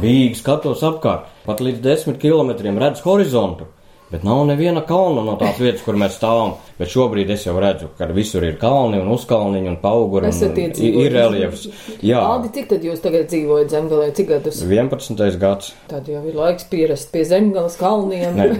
bija 0.00 0.34
skatos 0.34 0.80
apkārt, 0.80 1.26
pat 1.44 1.58
līdz 1.58 1.82
desmit 1.82 2.18
kilometriem 2.18 2.78
redz 2.78 3.02
horizontu. 3.02 3.66
Bet 4.12 4.24
nav 4.28 4.42
neviena 4.44 4.82
kalna 4.84 5.22
no 5.24 5.38
tās 5.40 5.56
vietas, 5.56 5.80
kur 5.86 5.96
mēs 5.96 6.18
stāvam. 6.18 6.50
Bet 6.78 6.90
šobrīd 6.92 7.30
es 7.32 7.46
jau 7.46 7.54
redzu, 7.62 7.86
ka 7.96 8.04
visur 8.12 8.44
ir 8.44 8.58
kalni 8.60 8.98
un 9.00 9.08
uzkalniņi 9.14 9.70
un 9.72 9.78
pauguri. 9.80 10.28
un 10.28 10.34
Esat 10.34 10.58
i- 10.58 10.66
iedzīvojuši. 10.66 11.06
Ir 11.06 11.12
reliefs. 11.16 11.62
Jā, 12.04 12.20
Aldi, 12.20 12.50
cik 12.52 12.68
tad 12.74 12.84
jūs 12.84 13.00
tagad 13.00 13.30
dzīvojat 13.32 13.72
zemgalē, 13.72 14.10
cik 14.14 14.28
gadus? 14.28 14.60
11. 14.62 15.38
gads. 15.40 15.72
Tad 15.88 16.06
jau 16.12 16.20
ir 16.28 16.34
laiks 16.36 16.68
pierast 16.68 17.10
pie 17.12 17.24
zemgales 17.24 17.78
kalniem. 17.80 18.36
Nē. 18.36 18.50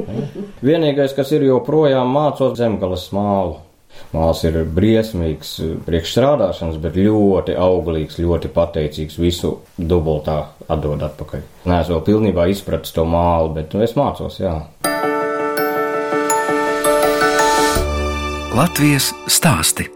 Vienīgais, 0.66 1.12
kas 1.14 1.30
ir 1.36 1.44
joprojām 1.44 2.08
mācot 2.16 2.56
zemgales 2.56 3.10
mālu. 3.12 3.58
Māls 4.14 4.42
ir 4.48 4.60
briesmīgs 4.76 5.56
priekšstrādāšanas, 5.86 6.78
bet 6.82 6.98
ļoti 7.00 7.56
auglīgs, 7.60 8.20
ļoti 8.22 8.52
pateicīgs. 8.54 9.18
Visu 9.20 9.56
dubultā 9.76 10.38
atdod 10.72 11.04
atpakaļ. 11.10 11.46
Nē, 11.66 11.80
es 11.82 11.92
vēl 11.92 12.04
pilnībā 12.06 12.48
izpratu 12.52 12.94
to 12.96 13.06
mālu, 13.08 13.54
bet 13.58 13.74
nu, 13.76 13.84
es 13.86 13.96
mācos, 13.98 14.40
jā. 14.40 14.58
Latvijas 18.56 19.12
stāsti. 19.28 19.90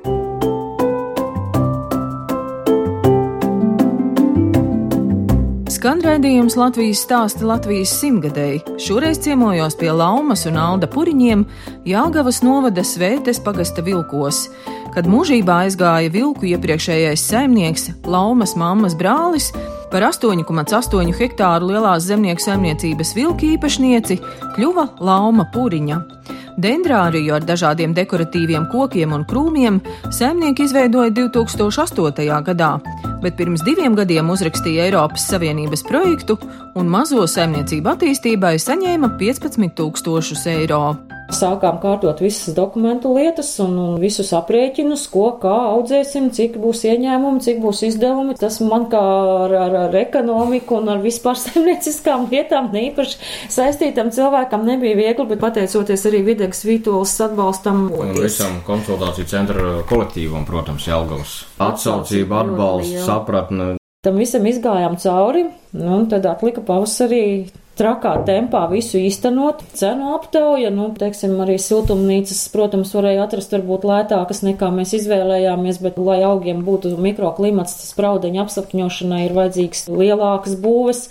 Skan 5.80 6.02
raidījums 6.04 6.58
Latvijas 6.60 7.00
stāsta 7.06 7.46
Latvijas 7.48 7.94
simtgadēji. 8.02 8.58
Šoreiz 8.84 9.16
ciemojos 9.24 9.78
pie 9.80 9.88
Laumas 9.96 10.42
un 10.44 10.58
Alda 10.60 10.84
Puriņiem 10.92 11.46
Jāgavas 11.88 12.42
novada 12.44 12.84
Svētes 12.84 13.40
pagasta 13.40 13.80
vilkos. 13.86 14.42
Kad 14.92 15.08
mūžībā 15.08 15.62
aizgāja 15.64 16.12
vilku 16.12 16.50
iepriekšējais 16.50 17.24
saimnieks, 17.30 17.86
Laumas 18.04 18.52
mammas 18.60 18.92
brālis, 18.92 19.48
par 19.88 20.04
8,8 20.10 21.16
hektāru 21.16 21.72
lielās 21.72 22.10
zemnieku 22.10 22.44
saimniecības 22.44 23.14
vilku 23.16 23.54
īpašnieci 23.54 24.20
kļuva 24.58 24.84
Lauma 25.00 25.48
Puriņa. 25.56 26.02
Dendrāriju 26.58 27.36
ar 27.36 27.44
dažādiem 27.46 27.94
dekoratīviem 27.94 28.66
kokiem 28.72 29.14
un 29.14 29.26
krūmiem 29.28 29.78
saimnieki 30.10 30.66
izveidoja 30.66 31.12
2008. 31.14 32.26
gadā, 32.48 32.72
bet 33.22 33.38
pirms 33.38 33.62
diviem 33.66 33.94
gadiem 33.98 34.32
uzrakstīja 34.34 34.88
Eiropas 34.88 35.28
Savienības 35.30 35.86
projektu 35.86 36.38
un 36.74 36.90
mazo 36.90 37.26
saimniecību 37.28 37.94
attīstībai 37.94 38.56
saņēma 38.58 39.14
15 39.20 39.74
tūkstošus 39.78 40.46
eiro. 40.56 40.84
Sākām 41.34 41.78
kārtot 41.82 42.20
visas 42.22 42.54
dokumentu 42.56 43.12
lietas 43.14 43.52
un, 43.62 43.76
un 43.78 43.98
visus 44.02 44.32
aprēķinus, 44.36 45.06
ko 45.12 45.26
kā 45.42 45.52
audzēsim, 45.70 46.30
cik 46.34 46.58
būs 46.62 46.82
ieņēmumi, 46.90 47.42
cik 47.44 47.60
būs 47.62 47.84
izdevumi. 47.86 48.34
Tas 48.40 48.58
man 48.64 48.88
kā 48.92 49.00
ar, 49.46 49.54
ar, 49.64 49.76
ar 49.86 49.96
ekonomiku 50.02 50.80
un 50.80 50.90
ar 50.94 51.02
vispār 51.04 51.38
saimnieciskām 51.44 52.26
lietām 52.32 52.70
neīpaši 52.74 53.20
saistītam 53.52 54.10
cilvēkam 54.14 54.66
nebija 54.66 54.98
viegli, 54.98 55.28
bet 55.30 55.42
pateicoties 55.42 56.06
arī 56.10 56.24
Videgas 56.26 56.64
Vītolas 56.66 57.14
atbalstam. 57.28 57.86
Un 57.94 58.14
visam 58.18 58.60
konsultāciju 58.66 59.30
centra 59.30 59.76
kolektīvam, 59.90 60.46
protams, 60.48 60.88
Jelgavas 60.90 61.36
atsaucība, 61.62 62.44
atbalsts, 62.44 63.04
sapratne. 63.06 63.74
Tam 64.00 64.16
visam 64.16 64.46
izgājām 64.48 64.96
cauri, 64.96 65.44
nu, 65.76 65.88
un 65.98 66.06
tad 66.08 66.24
atlika 66.24 66.62
pavasarī 66.64 67.24
trakā 67.78 68.12
tempā 68.26 68.64
visu 68.70 68.98
īstenot. 69.00 69.62
Cenu 69.76 70.12
aptauja, 70.16 70.70
nu, 70.74 70.90
teiksim, 70.98 71.36
arī 71.44 71.56
siltumnīcas, 71.60 72.42
protams, 72.52 72.92
varēja 72.96 73.24
atrast 73.24 73.54
varbūt 73.54 73.86
lētākas 73.88 74.42
nekā 74.46 74.70
mēs 74.74 74.94
izvēlējāmies, 74.98 75.80
bet, 75.84 75.98
lai 76.00 76.20
augiem 76.26 76.62
būtu 76.66 76.92
mikroklimats, 77.00 77.76
spraudeņa 77.90 78.44
apsapņošanai 78.44 79.22
ir 79.26 79.36
vajadzīgs 79.38 79.86
lielākas 79.90 80.58
būves. 80.60 81.06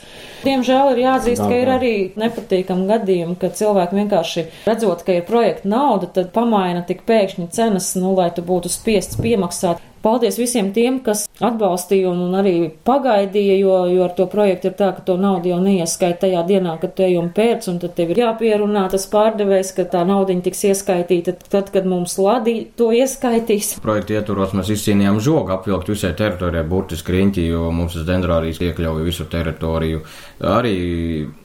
Diemžēl 0.46 0.94
ir 0.94 1.04
jāatzīst, 1.04 1.44
ka 1.44 1.58
ir 1.58 1.74
arī 1.74 1.94
nepatīkami 2.20 2.88
gadījumi, 2.94 3.38
ka 3.42 3.52
cilvēki 3.60 4.00
vienkārši 4.00 4.48
redzot, 4.70 5.04
ka 5.08 5.18
ir 5.18 5.28
projekta 5.28 5.68
nauda, 5.72 6.12
tad 6.20 6.32
pamaina 6.36 6.86
tik 6.88 7.04
pēkšņi 7.10 7.50
cenas, 7.56 7.92
nu, 8.00 8.14
lai 8.16 8.30
tu 8.36 8.46
būtu 8.46 8.72
spiests 8.72 9.20
piemaksāt. 9.20 9.84
Paldies 10.04 10.38
visiem 10.40 10.70
tiem, 10.76 11.02
kas 11.04 11.26
atbalstīja 11.44 12.08
un, 12.12 12.22
un 12.30 12.38
arī 12.40 12.54
pagaidīja, 12.88 13.58
jo, 13.60 13.76
jo 13.92 14.06
ar 14.06 14.14
to 14.16 14.28
projektu 14.32 14.70
ir 14.70 14.76
tā, 14.80 14.94
ka 14.96 15.04
to 15.08 15.18
naudu 15.20 15.52
jau 15.52 15.60
neieskaita 15.64 16.24
tajā 16.24 16.44
dienā, 16.48 16.78
kad 16.80 16.96
tu 16.96 17.04
ej 17.04 17.18
un 17.20 17.30
pērc, 17.36 17.68
un 17.72 17.82
tad 17.84 17.96
tev 17.98 18.14
ir 18.14 18.24
jāpierunā 18.24 18.86
tas 18.94 19.08
pārdevējs, 19.12 19.74
ka 19.76 19.88
tā 19.92 20.06
naudiņa 20.08 20.46
tiks 20.48 20.66
ieskaitīta 20.72 21.36
tad, 21.52 21.72
kad 21.74 21.88
mums 21.90 22.16
ladī 22.22 22.58
to 22.80 22.92
ieskaitīs. 22.96 23.76
Projekta 23.84 24.20
ietvaros 24.20 24.56
mēs 24.58 24.72
izcīnījām 24.78 25.20
žogu 25.24 25.56
apvilkt 25.56 25.92
visai 25.92 26.14
teritorijai, 26.20 26.68
burtiski 26.70 27.18
riņķi, 27.18 27.48
jo 27.52 27.70
mums 27.76 27.98
tas 27.98 28.08
dendrārijas 28.08 28.62
iekļauja 28.64 29.08
visu 29.08 29.28
teritoriju. 29.32 30.04
Arī 30.48 30.78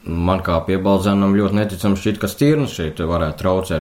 man 0.06 0.44
kā 0.46 0.61
piebaldzēnam 0.66 1.34
ļoti 1.38 1.62
neticam 1.62 1.99
šķiet, 1.99 2.23
ka 2.23 2.30
stirnas 2.30 2.76
šeit 2.78 3.02
varētu 3.02 3.42
traucēt. 3.42 3.83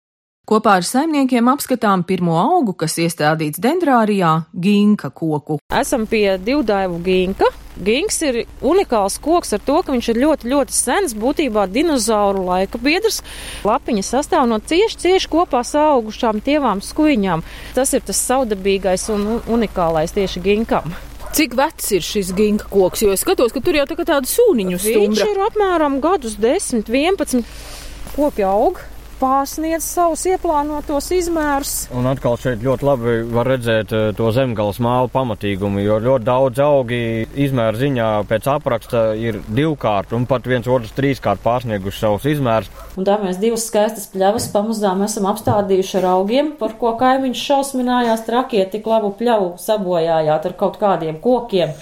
Kopā 0.51 0.81
ar 0.81 0.83
saimniekiem 0.83 1.47
apskatām 1.47 2.01
pirmo 2.03 2.33
augu, 2.35 2.73
kas 2.75 2.97
iestādīts 2.99 3.61
dendrārijā- 3.63 4.33
ginka 4.65 5.11
koku. 5.15 5.61
Esam 5.71 6.09
pie 6.11 6.39
divdaivu 6.43 6.99
ginka. 7.05 7.47
Gings 7.79 8.21
ir 8.23 8.47
unikāls 8.61 9.21
koks 9.23 9.53
ar 9.53 9.61
to, 9.61 9.81
ka 9.83 9.93
viņš 9.93 10.09
ir 10.09 10.17
ļoti, 10.17 10.51
ļoti 10.51 10.73
sens, 10.73 11.15
būtībā 11.15 11.71
dinozauru 11.71 12.43
laika 12.45 12.83
biedrs. 12.83 13.23
Lapiņa 13.63 14.03
sastāv 14.03 14.49
no 14.49 14.59
cieši, 14.59 14.97
cieši 14.97 15.29
kopā 15.29 15.63
augušām 15.63 16.43
tievām 16.43 16.83
skuiņām. 16.83 17.45
Tas 17.75 17.95
ir 17.95 18.01
tas 18.01 18.19
saudabīgais 18.19 19.09
un 19.09 19.41
unikālais 19.47 20.11
tieši 20.11 20.43
ginkam. 20.43 20.93
Cik 21.33 21.55
vecs 21.55 21.93
ir 21.93 22.01
šis 22.01 22.33
ginka 22.35 22.65
koks? 22.65 23.03
Jo 23.03 23.13
es 23.13 23.21
skatos, 23.21 23.53
ka 23.53 23.61
tur 23.61 23.75
jau 23.75 23.87
tā 23.87 23.95
kā 23.95 24.05
tāda 24.05 24.27
sūniņu 24.27 24.79
stumbra. 24.83 25.07
Viņš 25.07 25.31
ir 25.31 25.45
apmēram 25.47 26.01
gadus 26.01 26.35
10, 26.35 26.91
11 26.91 27.45
koki 28.17 28.43
aug 28.43 28.81
pārsniedz 29.21 29.85
savus 29.85 30.25
ieplānotos 30.31 31.11
izmērus. 31.13 31.75
Un 31.97 32.09
atkal 32.09 32.39
šeit 32.41 32.63
ļoti 32.65 32.87
labi 32.87 33.17
var 33.31 33.51
redzēt 33.53 33.93
eh, 33.93 34.07
to 34.17 34.31
zemgāles 34.35 34.81
mālu 34.83 35.11
pamatīgumu, 35.13 35.83
jo 35.85 35.99
ļoti 36.01 36.27
daudz 36.27 36.63
augi 36.65 37.01
izmēra 37.45 37.77
ziņā 37.81 38.09
pēc 38.31 38.49
apraksta 38.55 39.03
ir 39.21 39.41
divkārt 39.49 40.15
un 40.17 40.25
pat 40.31 40.49
viens 40.49 40.69
otrs 40.71 40.95
trīskārt 40.97 41.43
pārsnieguši 41.45 42.01
savus 42.01 42.29
izmērus. 42.31 42.71
Un 42.99 43.07
tā 43.09 43.19
mēs 43.23 43.39
divas 43.43 43.67
skaistas 43.69 44.09
pļavas 44.13 44.49
pamazām 44.55 45.05
esam 45.07 45.29
apstādījuši 45.31 45.99
ar 46.01 46.09
augiem, 46.15 46.53
par 46.61 46.75
ko 46.81 46.95
kaimiņš 47.01 47.45
šausminājās 47.51 48.25
trakie 48.27 48.65
tik 48.73 48.89
labu 48.89 49.13
pļavu 49.21 49.53
sabojājāt 49.61 50.49
ar 50.51 50.57
kaut 50.65 50.81
kādiem 50.81 51.21
kokiem. 51.23 51.77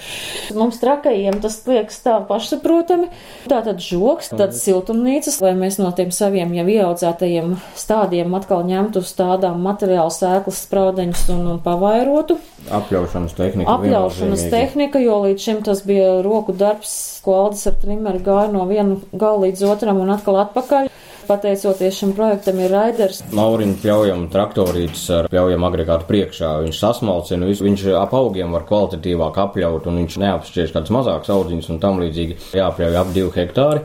Mums 0.59 0.83
trakajiem 0.83 1.39
tas 1.45 1.61
liekas 1.69 2.03
tā 2.05 2.19
pašsaprotami. 2.29 3.11
Tā 3.49 3.63
tad 3.65 3.81
žoks, 3.85 4.33
tad 4.35 4.57
siltumnīcas, 4.59 5.41
lai 5.45 5.55
mēs 5.59 5.79
no 5.81 5.93
tiem 5.97 6.11
saviem 6.15 6.53
jau 6.59 6.67
ieaudzētajiem 6.69 7.28
augstajiem 7.29 7.57
stādiem 7.77 8.35
atkal 8.35 8.65
ņemtu 8.65 9.03
uz 9.03 9.13
tādām 9.17 9.61
materiālu 9.63 10.11
sēklas 10.11 10.63
spraudeņus 10.65 11.29
un, 11.35 11.43
un 11.55 11.59
pavairotu. 11.61 12.39
Apļaušanas 12.71 13.37
tehnika. 13.37 13.75
Apļaušanas 13.77 14.47
tehnika, 14.51 14.99
jo 14.99 15.21
līdz 15.27 15.43
šim 15.43 15.63
tas 15.65 15.83
bija 15.85 16.23
roku 16.23 16.53
darbs, 16.53 17.21
ko 17.25 17.45
Aldis 17.45 17.67
ar 17.69 17.77
trimeri 17.81 18.23
gāja 18.25 18.51
no 18.53 18.65
viena 18.69 18.97
gala 19.13 19.47
līdz 19.47 19.67
otram 19.69 20.01
un 20.01 20.15
atkal 20.15 20.41
atpakaļ 20.47 20.89
pateicoties 21.29 21.99
šim 21.99 22.15
projektam, 22.17 22.57
ir 22.65 22.73
raiders. 22.73 23.21
Mauriņu 23.37 23.75
pļaujam 23.83 24.23
traktorītis 24.33 25.03
ar 25.13 25.29
pļaujam 25.29 25.67
agregātu 25.69 26.09
priekšā. 26.09 26.55
Viņš 26.65 26.79
sasmalcina, 26.81 27.51
viņš 27.53 27.85
ap 28.01 28.15
augiem 28.17 28.57
var 28.57 28.65
kvalitatīvāk 28.71 29.37
apļaut 29.45 29.91
un 29.93 30.01
viņš 30.01 30.17
neapšķiež 30.25 30.73
kāds 30.73 30.95
mazāks 30.97 31.29
audziņus 31.35 31.69
un 31.75 31.83
tam 31.85 32.01
līdzīgi 32.01 32.39
jāpļauj 32.57 33.03
ap 33.03 33.13
divu 33.13 33.35
hektāru. 33.37 33.85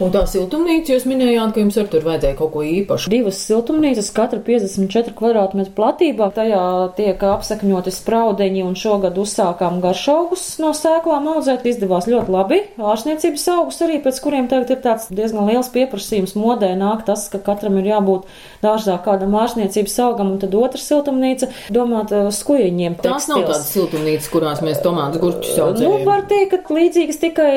Un 0.00 0.12
tā 0.14 0.22
siltumnīca, 0.24 0.94
jūs 0.94 1.04
minējāt, 1.04 1.50
ka 1.52 1.60
jums 1.60 1.76
ar 1.80 1.88
tur 1.92 2.04
vajadzēja 2.06 2.36
kaut 2.38 2.52
ko 2.54 2.62
īpašu. 2.64 3.10
Divas 3.12 3.40
siltumnīcas, 3.44 4.08
katra 4.16 4.40
54 4.46 5.12
kvadrātmetru 5.18 5.74
platībā. 5.76 6.30
Tajā 6.32 6.62
tiek 6.96 7.20
apsakņoti 7.20 7.92
spraudeņi, 7.92 8.62
un 8.64 8.78
šogad 8.80 9.18
uzsākām 9.20 9.82
garšaugus 9.84 10.46
no 10.62 10.72
sēklām 10.76 11.28
audzēt. 11.34 11.66
Izdevās 11.68 12.08
ļoti 12.08 12.32
labi. 12.32 12.60
Ārsniecības 12.80 13.44
augus 13.52 13.82
arī, 13.84 13.98
pēc 14.00 14.22
kuriem 14.24 14.48
tagad 14.48 14.72
ir 14.72 14.80
tāds 14.86 15.10
diezgan 15.12 15.50
liels 15.50 15.68
pieprasījums 15.74 16.32
modē 16.38 16.72
nāk 16.80 17.04
tas, 17.08 17.26
ka 17.28 17.42
katram 17.44 17.76
ir 17.82 17.90
jābūt 17.92 18.24
dārzā 18.64 18.96
kādam 19.04 19.36
ārsniecības 19.42 19.98
augam, 20.06 20.32
un 20.32 20.40
tad 20.40 20.56
otra 20.56 20.80
siltumnīca 20.80 21.50
domāt 21.76 22.14
skujiņiem. 22.38 22.96
Tās 23.04 23.28
nav 23.28 23.44
tādas 23.44 23.68
siltumnīcas, 23.74 24.32
kurās 24.32 24.64
mēs 24.64 24.80
tomātus 24.84 25.20
gurķus 25.20 25.60
audzējam. 25.66 25.92
Nu, 25.92 26.08
var 26.08 26.24
teikt, 26.30 26.56
ka 26.64 26.80
līdzīgas 26.80 27.20
tikai 27.20 27.50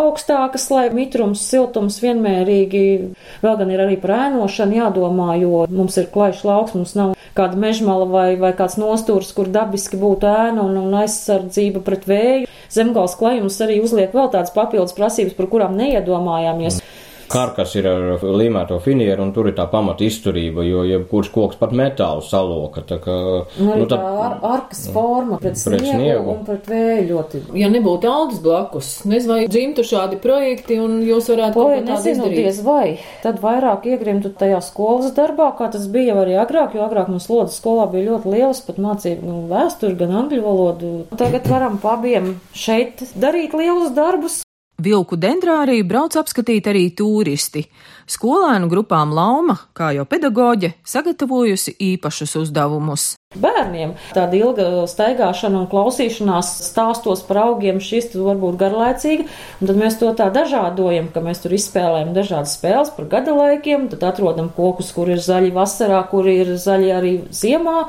augstākas, 0.00 0.68
lai 0.72 0.88
mitrums 0.94 1.44
siltums 1.52 1.81
siltums 1.82 2.00
vienmērīgi. 2.02 2.82
Vēl 3.42 3.56
gan 3.58 3.70
ir 3.70 3.82
arī 3.82 3.96
par 4.00 4.14
ēnošanu 4.28 4.78
jādomā, 4.78 5.34
jo 5.40 5.66
mums 5.70 5.96
ir 5.98 6.10
klajš 6.12 6.44
lauks, 6.44 6.74
mums 6.74 6.94
nav 6.94 7.14
kāda 7.34 7.56
mežmala 7.56 8.06
vai, 8.06 8.36
vai 8.36 8.52
kāds 8.52 8.78
nostūrs, 8.78 9.32
kur 9.34 9.48
dabiski 9.48 9.96
būtu 9.96 10.26
ēna 10.28 10.62
un, 10.62 10.76
un 10.76 10.94
aizsardzība 11.02 11.82
pret 11.82 12.06
vēju. 12.06 12.48
Zemgals 12.70 13.16
klajums 13.18 13.60
arī 13.60 13.80
uzliek 13.82 14.12
vēl 14.14 14.30
tādas 14.32 14.52
papildus 14.54 14.94
prasības, 14.96 15.34
par 15.34 15.48
kurām 15.48 15.76
neiedomājāmies. 15.76 16.80
Mm 16.80 17.01
karkas 17.32 17.74
ir 17.78 17.88
ar 17.88 18.22
līmēto 18.22 18.78
finieru, 18.82 19.24
un 19.26 19.32
tur 19.34 19.48
ir 19.50 19.56
tā 19.56 19.66
pamata 19.70 20.04
izturība, 20.06 20.64
jo 20.66 20.84
jebkurš 20.86 21.30
koks 21.34 21.60
pat 21.60 21.74
metālu 21.76 22.24
saloka. 22.26 22.84
Tā 22.86 22.98
kā, 23.02 23.16
nu, 23.58 23.70
nu, 23.82 23.86
tā 23.90 23.98
ar, 23.98 24.36
arkas 24.52 24.84
forma 24.92 25.38
pret, 25.42 25.56
pret 25.56 25.80
sniegu, 25.80 25.96
sniegu 25.96 26.34
un 26.34 26.44
pret 26.46 26.68
vēju 26.72 27.06
ļoti. 27.10 27.42
Ja 27.58 27.70
nebūtu 27.72 28.10
Aldis 28.12 28.42
blakus, 28.44 28.90
nezinu, 29.08 29.38
vai 29.38 29.48
dzimtu 29.50 29.86
šādi 29.86 30.20
projekti, 30.22 30.78
un 30.82 31.00
jūs 31.06 31.30
varētu 31.32 31.58
to 31.58 31.80
nezinoties, 31.88 32.62
vai 32.66 32.86
tad 33.24 33.40
vairāk 33.42 33.88
iegrimtu 33.92 34.34
tajā 34.38 34.60
skolas 34.64 35.12
darbā, 35.16 35.52
kā 35.58 35.70
tas 35.72 35.88
bija 35.92 36.18
arī 36.22 36.36
agrāk, 36.42 36.76
jo 36.76 36.84
agrāk 36.86 37.10
mums 37.12 37.28
slodas 37.30 37.58
skolā 37.60 37.88
bija 37.92 38.12
ļoti 38.12 38.36
lielas, 38.36 38.62
pat 38.66 38.80
mācīja 38.82 39.20
nu, 39.24 39.42
vēsturi, 39.50 39.98
gan 40.00 40.16
angļu 40.22 40.44
valodu. 40.44 40.94
Tagad 41.18 41.48
varam 41.50 41.78
pabiem 41.82 42.34
šeit 42.56 43.04
darīt 43.18 43.56
lielus 43.56 43.94
darbus, 43.96 44.42
Vilku 44.82 45.16
dendrāriju 45.20 45.86
brauc 45.86 46.16
apskatīt 46.18 46.66
arī 46.70 46.88
turisti. 46.96 47.66
Skolēnu 48.10 48.66
grupām 48.70 49.12
Lauma, 49.14 49.54
kā 49.78 49.92
jau 49.94 50.04
pedagoģe, 50.08 50.72
sagatavojusi 50.82 51.76
īpašus 51.92 52.34
uzdevumus. 52.40 53.12
Bērniem 53.32 53.94
tāda 54.12 54.36
ilga 54.36 54.66
staigāšana 54.90 55.62
un 55.62 55.68
klausīšanās 55.70 56.50
stāstos 56.66 57.22
par 57.28 57.40
augiem, 57.46 57.78
šis 57.80 58.10
var 58.18 58.40
būt 58.42 58.58
garlaicīga, 58.60 59.28
un 59.60 59.70
tad 59.70 59.78
mēs 59.80 59.96
to 60.00 60.10
tā 60.18 60.28
dažādojam, 60.34 61.08
ka 61.14 61.22
mēs 61.24 61.40
tur 61.44 61.54
izspēlējam 61.56 62.12
dažādas 62.16 62.58
spēles 62.58 62.92
par 62.96 63.08
gada 63.14 63.36
laikiem, 63.38 63.86
tad 63.94 64.04
atrodam 64.10 64.50
kokus, 64.52 64.90
kur 64.92 65.08
ir 65.14 65.22
zaļi 65.22 65.54
vasarā, 65.56 66.02
kur 66.10 66.28
ir 66.28 66.56
zaļi 66.60 66.92
arī 66.98 67.14
ziemā, 67.32 67.86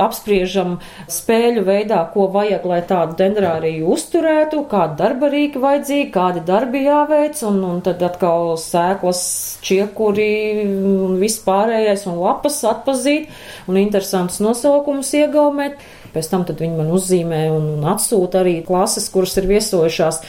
apspriežam 0.00 0.76
spēļu 1.10 1.64
veidā, 1.66 2.00
ko 2.12 2.28
vajag, 2.32 2.66
lai 2.68 2.80
tādu 2.88 3.16
dendrāriju 3.20 3.90
uzturētu, 3.96 4.62
kāda 4.70 4.96
darba 5.00 5.30
rīka 5.32 5.62
vajadzīga, 5.62 6.10
kādi 6.14 6.44
darbi 6.46 6.84
jāveic, 6.86 7.40
un, 7.48 7.60
un 7.70 7.82
tad 7.84 8.02
atkal 8.06 8.54
sēklas 8.60 9.22
čiekuri 9.66 10.30
un 10.66 11.18
viss 11.20 11.42
pārējais 11.46 12.06
un 12.10 12.20
lapas 12.22 12.62
atpazīt 12.68 13.30
un 13.70 13.80
interesants 13.80 14.40
nosaukums 14.44 15.12
iegaumēt. 15.16 15.80
Pēc 16.16 16.30
tam 16.32 16.46
viņi 16.48 16.78
man 16.78 16.92
uzzīmē 16.96 17.42
un, 17.52 17.68
un 17.76 17.88
atsūta 17.92 18.40
arī 18.42 18.58
klases, 18.66 19.08
kuras 19.12 19.36
ir 19.36 19.48
viesojušās 19.50 20.20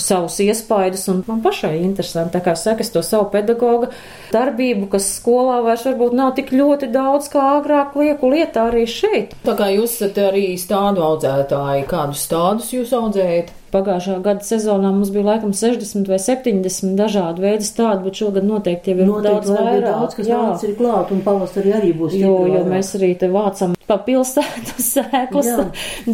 savus 0.00 0.38
iespaidus. 0.44 1.08
Man 1.26 1.42
pašai 1.44 1.74
interesanti, 1.82 2.36
tā 2.36 2.42
kā 2.44 2.56
saka, 2.58 2.84
es 2.86 2.92
to 2.94 3.02
savu 3.06 3.28
pedagoga 3.34 3.90
darbību, 4.32 4.88
kas 4.92 5.10
skolā 5.18 5.60
vairs 5.66 5.86
varbūt 5.88 6.16
nav 6.16 6.34
tik 6.38 6.54
ļoti 6.54 6.92
daudz 6.94 7.28
kā 7.32 7.48
agrāk 7.58 7.96
lieku 7.98 8.30
lietā 8.32 8.68
arī 8.70 8.86
šeit. 8.90 9.34
Tā 9.46 9.56
kā 9.58 9.72
jūs 9.74 9.98
esat 9.98 10.22
arī 10.30 10.52
stādu 10.60 11.04
audzētāji, 11.04 11.88
kādus 11.90 12.24
stādus 12.28 12.72
jūs 12.74 12.94
audzējat? 12.96 13.52
Pagājušā 13.72 14.18
gada 14.24 14.44
sezonā 14.44 14.90
mums 14.92 15.12
bija 15.14 15.24
laikam 15.30 15.54
60 15.56 16.10
vai 16.10 16.18
70 16.20 16.96
dažādu 16.98 17.44
veidu 17.44 17.64
stādi, 17.64 18.04
bet 18.04 18.20
šogad 18.20 18.44
noteikti 18.44 18.92
jau 18.92 18.98
ir 19.00 19.08
Noteikti 19.08 19.48
daudz 19.48 19.52
vairāk. 19.56 19.86
Daudz, 19.86 20.16
kas 20.18 20.28
nāc 20.28 20.66
ir 20.68 20.74
klāt, 20.76 21.14
un 21.14 21.22
pavasarī 21.24 21.72
arī 21.78 21.94
būs. 21.96 22.16
Jo, 22.20 22.34
jo 22.52 22.64
mēs 22.68 22.92
arī 22.98 23.14
te 23.20 23.30
vācam 23.32 23.72
pa 23.88 23.98
pilsētu 24.06 24.76
sēklas 24.92 25.48
Jā. 25.48 25.64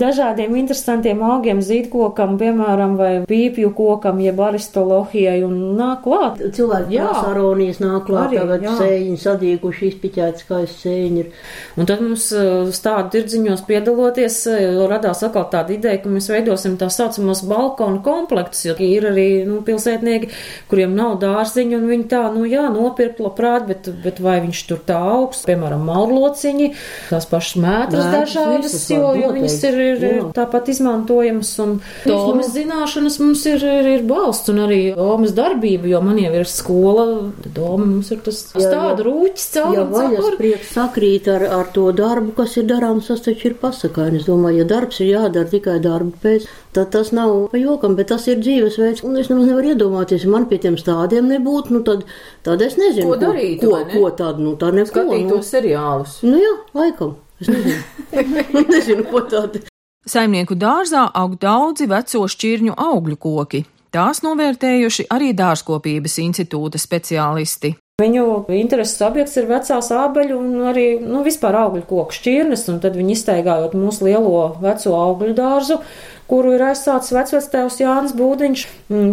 dažādiem 0.01 0.57
interesantiem 0.61 1.23
augiem, 1.25 1.61
zīdkokam, 1.65 2.37
piemēram, 2.41 2.97
vai 2.99 3.11
pīpju 3.29 3.73
kokam, 3.77 4.21
jeb 4.23 4.41
aristolohijai, 4.49 5.41
un 5.47 5.59
nāk 5.79 6.03
klāt. 6.07 6.43
Cilvēki 6.57 6.97
Jā. 6.97 7.09
jā, 7.09 7.25
aronijas 7.33 7.83
nāk 7.83 8.07
klāt, 8.09 8.31
Arī, 8.31 8.41
tagad 8.43 8.67
jā. 8.67 8.75
sēņi 8.81 9.19
sadīguši, 9.23 9.91
izpiķēti 9.93 10.45
skaisti 10.45 10.87
sēņi 10.87 11.23
ir. 11.25 11.31
Un 11.79 11.91
tad 11.91 12.03
mums 12.05 12.29
uh, 12.37 12.71
stādu 12.75 13.15
tirdziņos 13.17 13.65
piedaloties, 13.69 14.41
uh, 14.51 14.83
radās 14.91 15.23
atkal 15.27 15.49
tāda 15.53 15.75
ideja, 15.77 16.01
ka 16.03 16.13
mēs 16.13 16.31
veidosim 16.33 16.79
tā 16.81 16.91
saucamos 16.93 17.45
balkonu 17.51 18.03
komplektus, 18.05 18.65
jo 18.69 18.77
ir 18.85 19.09
arī, 19.11 19.29
nu, 19.49 19.61
pilsētnieki, 19.67 20.31
kuriem 20.71 20.95
nav 20.99 21.19
dārziņu, 21.23 21.79
un 21.79 21.89
viņi 21.91 22.09
tā, 22.13 22.23
nu, 22.35 22.45
jā, 22.49 22.67
nopirkt 22.75 23.23
labprāt, 23.23 23.67
bet, 23.69 23.91
bet 24.05 24.23
vai 24.25 24.39
viņš 24.45 24.63
tur 24.71 24.83
tā 24.89 24.99
augsts, 25.17 25.47
piemēram, 25.49 25.85
maurlociņi, 25.89 26.71
tās 27.09 27.29
pašas 27.31 27.59
mētras 27.63 28.11
dažādas, 28.15 28.79
jo, 28.93 29.13
jo 29.19 29.33
viņas 29.35 29.59
ir, 29.69 29.81
ir, 29.89 30.07
Jā. 30.09 30.25
tāpat 30.37 30.71
izmantojamas, 30.73 31.53
un 31.65 31.79
domas 32.07 32.53
zināšanas 32.55 33.19
mums 33.23 33.45
ir, 33.51 33.65
ir, 33.65 33.91
ir 33.97 34.07
balsts, 34.09 34.53
un 34.53 34.63
arī 34.67 34.81
domas 34.97 35.35
darbība, 35.37 35.89
jo 35.93 36.03
man 36.05 36.21
jau 36.21 36.33
ir 36.39 36.51
skola, 36.51 37.07
doma 37.45 37.87
mums 37.87 38.13
ir 38.15 38.23
tas 38.25 38.43
stādu 38.53 39.09
rūķis 39.09 39.49
caur 39.57 39.83
vaļas 39.93 40.31
prieks 40.39 40.73
sakrīt 40.77 41.29
ar, 41.33 41.45
ar 41.61 41.71
to 41.75 41.89
darbu, 41.97 42.35
kas 42.39 42.57
ir 42.61 42.69
darāms, 42.69 43.11
tas 43.11 43.25
taču 43.25 43.51
ir 43.51 43.59
pasakaini. 43.61 44.21
Es 44.21 44.29
domāju, 44.29 44.63
ja 44.63 44.69
darbs 44.69 45.01
ir 45.03 45.13
jādara 45.13 45.51
tikai 45.51 45.79
darba 45.85 46.15
pēc, 46.23 46.49
tad 46.77 46.91
tas 46.95 47.13
nav 47.17 47.49
pa 47.53 47.61
jokam, 47.61 47.95
bet 47.99 48.11
tas 48.13 48.27
ir 48.29 48.41
dzīvesveids. 48.43 49.05
Un 49.07 49.17
es 49.21 49.31
nemaz 49.33 49.49
nevaru 49.51 49.73
iedomāties, 49.75 50.27
ja 50.27 50.33
man 50.33 50.49
pie 50.51 50.61
tiem 50.63 50.77
stādiem 50.81 51.31
nebūtu, 51.31 51.75
nu 51.77 51.83
tad, 51.87 52.05
tad 52.47 52.63
es 52.65 52.77
nezinu, 52.81 53.13
Ko 53.13 53.21
darītu, 53.23 53.67
ko, 53.67 53.73
vai 53.77 53.87
ne? 53.87 53.97
ko 53.97 54.13
tad, 54.19 54.43
nu 54.43 54.55
tā 54.61 54.71
neko. 54.75 54.93
Skatītos 54.93 55.51
seriālus. 55.55 56.21
Nu, 56.27 56.37
nu 56.37 56.45
jā, 56.45 56.55
laikam. 56.79 57.17
Es 57.39 57.51
nezinu, 57.55 58.65
nezinu 58.75 59.09
ko 59.11 59.25
tādu. 59.31 59.65
Saimnieku 60.09 60.57
dārzā 60.57 61.09
aug 61.21 61.35
daudzi 61.41 61.89
veco 61.91 62.25
šķirņu 62.33 62.79
augļu 62.81 63.19
koki. 63.21 63.65
Tās 63.93 64.21
novērtējuši 64.25 65.09
arī 65.13 65.33
dārzkopības 65.37 66.19
institūta 66.25 66.81
speciālisti. 66.81 67.73
Viņu 67.99 68.45
intereses 68.55 69.01
objekts 69.03 69.33
ir 69.41 69.49
vecās 69.49 69.89
ābeļu 69.91 70.37
un 70.39 70.69
arī 70.71 70.85
nu, 71.03 71.25
vispār 71.27 71.57
augļu 71.65 71.83
koku 71.89 72.15
šķirnes, 72.15 72.63
un 72.71 72.77
tad 72.85 72.95
viņi 72.95 73.17
iztaigājot 73.17 73.75
mūsu 73.75 74.07
lielo 74.07 74.45
veco 74.63 74.93
augļu 74.95 75.35
dārzu, 75.35 75.81
kuru 76.29 76.53
ir 76.55 76.63
aizsācis 76.69 77.15
vecvectēvs 77.17 77.79
Jānis 77.81 78.13
Būdiņš, 78.15 78.63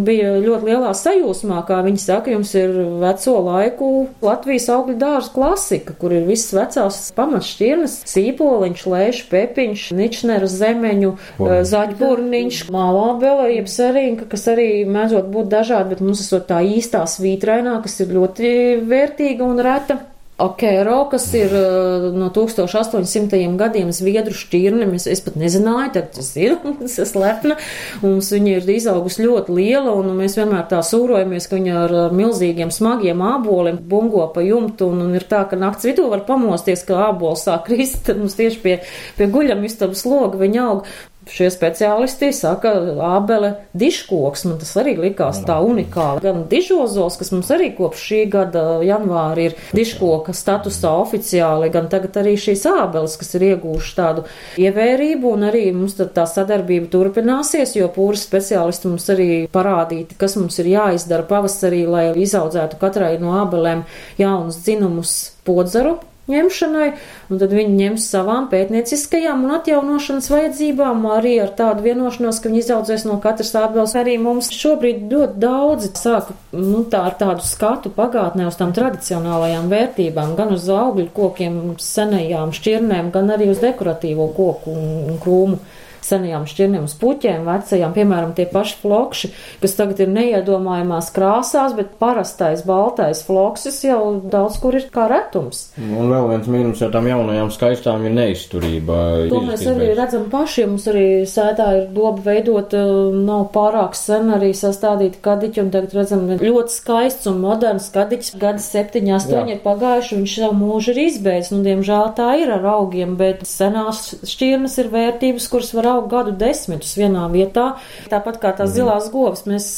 bija 0.06 0.36
ļoti 0.44 0.68
lielā 0.68 0.92
sajūsmā, 1.00 1.62
kā 1.68 1.80
viņi 1.86 2.02
saka, 2.04 2.34
jums 2.34 2.52
ir 2.60 2.76
veco 3.02 3.36
laiku 3.48 3.90
Latvijas 4.26 4.68
augļu 4.76 4.98
dārza 5.00 5.32
klasika, 5.34 5.96
kur 5.98 6.14
ir 6.14 6.28
visas 6.28 6.52
vecās 6.54 7.00
pamatšķirnes, 7.16 7.98
sīpoliņš, 8.12 8.86
lēš, 8.92 9.24
pepiņš, 9.32 9.88
ničneru 9.96 10.52
zemeņu, 10.52 11.14
eh, 11.16 11.56
zaļburniņš, 11.72 12.62
mālābela, 12.76 13.48
jeb 13.54 13.72
serīnka, 13.72 14.28
kas 14.30 14.46
arī 14.52 14.70
mēdzot 14.86 15.32
būt 15.32 15.50
dažādi, 15.56 15.96
bet 15.96 16.04
mums 16.06 16.22
esot 16.22 16.50
tā 16.52 16.60
īstā 16.62 17.06
svītrainā, 17.08 17.80
kas 17.82 18.02
ir 18.04 18.12
ļoti 18.20 18.54
vērtīga 18.84 19.46
un 19.46 19.64
reta. 19.64 20.02
Okero, 20.36 21.06
kas 21.08 21.30
ir 21.32 21.54
uh, 21.56 22.10
no 22.12 22.26
1800 22.36 23.38
gadiem 23.56 23.94
zviedru 23.96 24.36
šķirne, 24.36 24.90
es, 24.98 25.06
es 25.08 25.22
pat 25.24 25.38
nezināju, 25.40 25.94
tad 25.96 26.10
tas 26.18 26.34
ir, 26.36 26.58
tas 26.82 26.98
ir 27.00 27.08
slepna, 27.08 27.56
mums 28.02 28.34
viņa 28.36 28.58
ir 28.58 28.68
izaugusi 28.74 29.24
ļoti 29.24 29.56
liela, 29.56 29.94
un 29.96 30.12
mēs 30.18 30.36
vienmēr 30.36 30.66
tā 30.74 30.82
sūrojamies, 30.84 31.48
ka 31.48 31.56
viņa 31.56 31.78
ar, 31.86 31.96
ar 32.10 32.18
milzīgiem 32.20 32.74
smagiem 32.76 33.24
āboliem 33.24 33.80
bungo 33.80 34.28
pa 34.36 34.44
jumtu, 34.44 34.92
un, 34.92 35.06
un 35.08 35.16
ir 35.16 35.24
tā, 35.30 35.46
ka 35.48 35.56
nakts 35.56 35.88
vidū 35.88 36.10
var 36.12 36.28
pamosties, 36.28 36.84
ka 36.84 37.06
ābols 37.14 37.48
sāk 37.48 37.70
krist, 37.70 38.02
tad 38.10 38.20
mums 38.20 38.36
tieši 38.36 38.60
pie, 38.66 38.78
pie 39.16 39.32
guļamistabas 39.32 40.04
loga 40.04 40.44
viņa 40.44 40.68
aug. 40.68 40.96
Šie 41.26 41.48
speciālisti 41.50 42.30
saka, 42.38 42.72
ābele 43.02 43.52
diškoks, 43.74 44.44
man 44.46 44.60
tas 44.62 44.76
arī 44.78 44.94
likās 45.00 45.40
tā 45.48 45.58
unikāli. 45.66 46.22
Gan 46.22 46.44
dižozols, 46.52 47.18
kas 47.18 47.32
mums 47.34 47.50
arī 47.54 47.72
kopš 47.78 48.04
šī 48.12 48.20
gada 48.36 48.64
janvāra 48.86 49.48
ir 49.48 49.58
diškoka 49.74 50.36
statusā 50.38 50.94
oficiāli, 51.02 51.72
gan 51.74 51.90
tagad 51.90 52.22
arī 52.22 52.36
šīs 52.38 52.68
ābeles, 52.70 53.18
kas 53.18 53.34
ir 53.40 53.48
iegūšas 53.50 53.98
tādu 53.98 54.28
ievērību, 54.62 55.34
un 55.34 55.50
arī 55.50 55.66
mums 55.74 55.98
tad 55.98 56.14
tā 56.14 56.28
sadarbība 56.30 56.92
turpināsies, 56.94 57.74
jo 57.80 57.90
pūras 57.96 58.28
speciālisti 58.30 58.94
mums 58.94 59.10
arī 59.14 59.30
parādīti, 59.52 60.20
kas 60.22 60.38
mums 60.38 60.62
ir 60.62 60.76
jāizdara 60.76 61.26
pavasarī, 61.30 61.86
lai 61.90 62.08
izaudzētu 62.22 62.78
katrai 62.82 63.16
no 63.22 63.34
ābelēm 63.42 63.88
jaunus 64.22 64.62
dzinumus 64.62 65.16
podzaru 65.48 65.98
ņemšanai, 66.32 66.88
un 67.30 67.42
tad 67.42 67.54
viņi 67.54 67.78
ņems 67.80 68.08
savām 68.16 68.48
pētnieciskajām 68.52 69.46
un 69.46 69.56
atjaunošanas 69.60 70.30
vajadzībām, 70.34 71.06
arī 71.14 71.36
ar 71.44 71.54
tādu 71.58 71.86
vienošanos, 71.86 72.42
ka 72.42 72.50
viņi 72.50 72.64
izaudzēs 72.64 73.06
no 73.06 73.20
katras 73.24 73.54
ābeles. 73.60 73.96
Arī 74.00 74.18
mums 74.22 74.50
šobrīd 74.56 75.06
ļoti 75.12 75.40
daudzi 75.44 75.92
sāk, 76.00 76.34
nu, 76.56 76.84
tā 76.90 77.06
ar 77.12 77.18
tādu 77.20 77.46
skatu 77.46 77.94
pagātnē 77.94 78.50
uz 78.50 78.58
tām 78.60 78.74
tradicionālajām 78.76 79.70
vērtībām, 79.72 80.36
gan 80.40 80.54
uz 80.56 80.68
augļu 80.72 81.10
kokiem, 81.16 81.64
senajām 81.82 82.54
šķirnēm, 82.56 83.14
gan 83.14 83.34
arī 83.36 83.52
uz 83.54 83.62
dekoratīvo 83.64 84.32
koku 84.36 84.74
un 84.76 85.20
krūmu 85.22 85.62
senajām 86.06 86.46
šķirnēm, 86.50 86.86
uz 86.88 86.96
puķiem, 87.02 87.46
vecajām, 87.48 87.94
piemēram, 87.96 88.34
tie 88.38 88.46
paši 88.50 88.78
flokši, 88.82 89.32
kas 89.62 89.78
tagad 89.78 90.02
ir 90.06 90.12
neiedomājamās 90.14 91.12
krāsās, 91.16 91.76
bet 91.78 91.96
parastais 92.02 92.64
baltais 92.68 93.24
floksis 93.26 93.82
jau 93.86 94.02
daudz 94.22 94.60
kur 94.62 94.78
ir 94.78 94.88
kā 94.94 95.08
retums. 95.12 95.70
Un 95.82 96.12
vēl 96.12 96.30
viens 96.32 96.50
mīnus 96.52 96.84
ar 96.86 96.94
tām 96.94 97.10
jaunajām 97.10 97.52
skaistām 97.54 98.06
ir 98.08 98.16
neizturība. 98.16 99.00
To 99.32 99.42
mēs 99.46 99.64
arī 99.64 99.90
izturība. 99.90 99.98
redzam 100.02 100.28
paši. 100.32 100.68
Mums 100.70 100.88
arī 100.92 101.08
sētā 101.30 101.68
ir 101.80 101.88
doba 101.96 102.24
veidot, 102.30 102.74
eh, 102.74 102.94
nav 103.26 103.50
pārāk 103.56 103.96
sen 103.98 104.32
arī 104.36 104.52
sastādīti 104.58 105.22
kadiķi, 105.26 105.62
un 105.62 105.72
tagad 105.74 105.96
redzam 105.98 106.26
ļoti 106.42 106.74
skaists 106.74 107.30
un 107.32 107.42
moderns 107.44 107.90
kadiķis. 107.94 108.36
Gadi 108.40 108.64
septiņi, 108.66 109.16
astoņi 109.20 109.56
ir 109.56 109.62
pagājuši, 109.66 110.20
viņš 110.20 110.36
savu 110.40 110.58
mūžu 110.62 110.94
ir 110.94 111.02
izbeidzis. 111.06 111.54
Nu, 111.56 111.64
diemžēl 111.66 112.14
tā 112.18 112.30
ir 112.42 112.52
ar 112.52 112.66
augiem, 112.76 113.16
bet 113.20 113.46
senās 113.48 114.16
šķirnes 114.26 114.78
ir 114.82 114.92
vērtības, 114.94 115.50
kuras 115.52 115.74
var 115.78 115.92
augt 115.96 116.12
gadu 116.12 116.34
desmitus 116.40 116.96
vienā 117.00 117.26
vietā. 117.34 117.66
Tāpat 118.12 118.40
kā 118.44 118.52
tās 118.58 118.74
zilās 118.76 119.10
govs, 119.14 119.46
mēs 119.50 119.70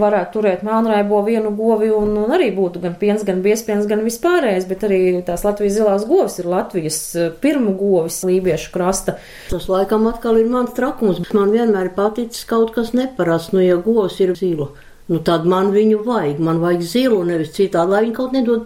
varētu 0.00 0.38
turēt 0.38 0.64
melnraibo 0.66 1.22
vienu 1.26 1.52
govi, 1.56 1.90
un, 1.94 2.16
un 2.24 2.34
arī 2.36 2.50
būtu 2.56 2.82
gan 2.82 2.96
piens, 3.00 3.24
gan 3.26 3.42
biespiens, 3.44 3.88
gan 3.90 4.04
vispārējais, 4.06 4.68
bet 4.70 4.86
arī 4.88 5.00
tās 5.26 5.44
Latvijas 5.46 5.78
zilās 5.78 6.08
govs 6.08 6.40
ir 6.42 6.50
Latvijas 6.50 7.00
eh, 7.16 7.30
pirmu 7.42 7.76
govis 7.78 8.22
lībiešu 8.26 8.72
krasta. 8.74 9.18
Tas 9.50 9.68
laikam 9.72 10.08
atkal 10.10 10.40
ir 10.40 10.50
mans 10.50 10.74
trakums. 10.76 11.22
Man 11.36 11.54
vienmēr 11.54 11.90
ir 11.90 11.96
paticis 11.96 12.46
kaut 12.48 12.74
kas 12.76 12.94
neparasts, 12.96 13.54
nu, 13.54 13.62
ja 13.64 13.78
govs 13.82 14.20
ir 14.24 14.34
zila. 14.38 14.72
Nu, 15.06 15.20
tad 15.22 15.44
man 15.46 15.68
viņu 15.70 16.00
vajag. 16.02 16.40
Man 16.42 16.56
vajag 16.58 16.80
zilu, 16.82 17.20
nevis 17.28 17.52
citādi, 17.54 17.92
lai 17.92 18.00
viņi 18.02 18.14
kaut 18.16 18.32
nedod 18.34 18.64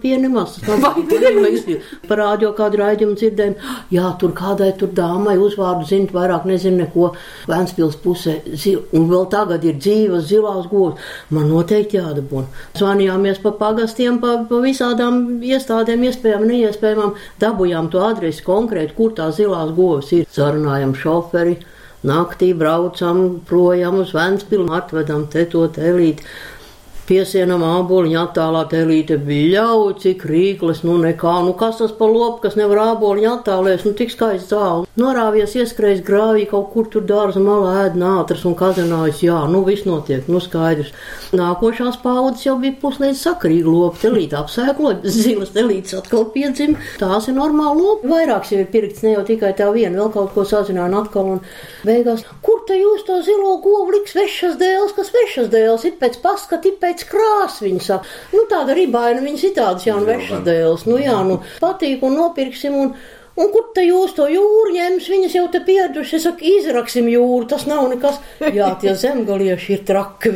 zilu. 1.61 1.81
Parādi 2.09 2.47
jau 2.47 2.53
kādu 2.57 2.79
raidījumu 2.81 3.17
dzirdējumu. 3.19 3.75
Jā, 3.93 4.07
tur 4.17 4.33
kādai 4.37 4.71
tur 4.79 4.89
dāmai 4.97 5.35
uzvārdu 5.37 5.85
zinu, 5.91 6.09
vairāk 6.15 6.47
nezinu 6.49 6.81
neko. 6.81 7.11
Vēnspils 7.51 7.99
pusē 8.01 8.39
zila. 8.55 8.81
Un 8.97 9.05
vēl 9.11 9.27
tagad 9.29 9.67
ir 9.69 9.77
dzīvas 9.77 10.25
zilās 10.31 10.65
govs. 10.71 11.13
Man 11.29 11.45
noteikti 11.53 11.99
jādabūna. 11.99 12.49
Zvanījāmies 12.79 13.43
pa 13.43 13.53
pagastiem, 13.61 14.17
pa, 14.23 14.39
pa 14.49 14.63
visādām 14.65 15.43
iestādēm, 15.45 16.07
iespējām, 16.09 16.47
neiespējamām. 16.49 17.13
Dabujām 17.43 17.93
to 17.93 18.01
adresi 18.07 18.41
konkrēti, 18.49 18.97
kur 18.97 19.13
tā 19.13 19.29
zilās 19.37 19.75
govs 19.77 20.09
ir. 20.17 20.25
Sarunājam 20.33 20.97
šoferi. 20.97 21.59
Naktī 22.01 22.49
braucam 22.57 23.41
projām 23.45 23.99
uz 24.01 24.15
Vēnspilsnu, 24.17 24.73
atvedam 24.73 25.27
te 25.29 25.45
to 25.51 25.67
telīti. 25.75 26.25
Piesienam 27.09 27.63
āboliņu 27.65 28.17
attālā 28.21 28.61
telīte 28.69 29.17
bija 29.25 29.63
ļauj, 29.63 29.93
cik 30.03 30.21
rīklis, 30.29 30.83
nu 30.85 30.99
nekā, 31.01 31.33
nu 31.47 31.55
kas 31.57 31.79
tas 31.81 31.91
pa 31.97 32.05
lopu, 32.05 32.43
kas 32.45 32.55
nevar 32.59 32.83
āboliņu 32.91 33.29
attālēs, 33.31 33.83
nu 33.87 33.91
tik 33.97 34.13
skaists 34.13 34.51
zāle. 34.53 34.85
Norāvies 35.01 35.55
ieskrējis 35.57 36.03
grāvī 36.05 36.45
kaut 36.49 36.69
kur 36.73 36.87
tur 36.93 37.03
dārza 37.09 37.41
malā 37.41 37.87
ēd 37.87 37.97
nātras 37.99 38.45
un 38.45 38.53
kazenājas, 38.59 39.23
jā, 39.25 39.39
nu 39.49 39.63
viss 39.65 39.87
notiek, 39.87 40.29
nu 40.31 40.39
skaidrs. 40.43 40.93
Nākošās 41.35 41.97
paudzes 42.03 42.45
jau 42.45 42.55
bija 42.61 42.77
puslīdz 42.81 43.23
sakarīgi 43.25 43.65
lopi, 43.65 44.03
telīte 44.05 44.37
apsēklot, 44.39 45.01
zilas 45.17 45.53
telītes 45.55 45.97
atkal 45.97 46.27
piedzim, 46.35 46.77
tās 47.01 47.31
ir 47.31 47.37
normāli 47.39 47.81
lopi. 47.81 48.11
Vairāks 48.13 48.53
jau 48.53 48.61
ir 48.61 48.69
pirkts, 48.71 49.01
ne 49.07 49.15
jau 49.15 49.25
tikai 49.27 49.55
tā 49.57 49.71
viena, 49.73 49.97
vēl 49.97 50.13
kaut 50.13 50.35
ko 50.35 50.45
sazināja 50.47 51.01
atkal 51.01 51.33
un 51.37 51.43
beigās, 51.87 52.23
kur 52.45 52.61
te 52.69 52.77
jūs 52.77 53.07
to 53.07 53.19
zilo 53.25 53.57
govu 53.63 53.97
liks 53.97 54.15
vešas 54.17 54.59
dēls, 54.61 54.95
kas 54.97 55.11
vešas 55.15 55.49
dēls 55.51 55.87
ir 55.89 55.97
pēc 56.01 56.19
paskati, 56.23 56.75
pēc 56.81 57.00
krās, 57.09 57.61
viņi 57.63 57.81
saka. 57.85 58.07
Nu 58.35 58.45
tāda 58.51 58.75
ribaina, 58.77 59.23
viņas 59.23 59.47
ir 59.47 59.55
tādas 59.57 59.87
jau 59.87 60.01
vešas 60.05 60.45
dēls, 60.45 60.85
nu 60.89 60.99
jā, 61.01 61.17
nu 61.27 61.41
patīk 61.63 62.05
un 62.07 62.21
nopirksim 62.21 62.77
un. 62.83 62.93
Un 63.39 63.47
kur 63.47 63.69
te 63.71 63.83
jūs 63.85 64.11
to 64.17 64.25
jūru 64.27 64.73
ņems? 64.75 65.05
Viņas 65.07 65.35
jau 65.37 65.45
te 65.53 65.61
pieraduši. 65.63 66.17
Es 66.17 66.25
saku, 66.27 66.43
izraksim 66.59 67.07
jūru, 67.07 67.45
tas 67.49 67.63
nav 67.63 67.85
nekas. 67.87 68.17
Jā, 68.43 68.73
tie 68.81 68.91
zemgalieši 69.03 69.77
ir 69.77 69.85
traki. 69.87 70.33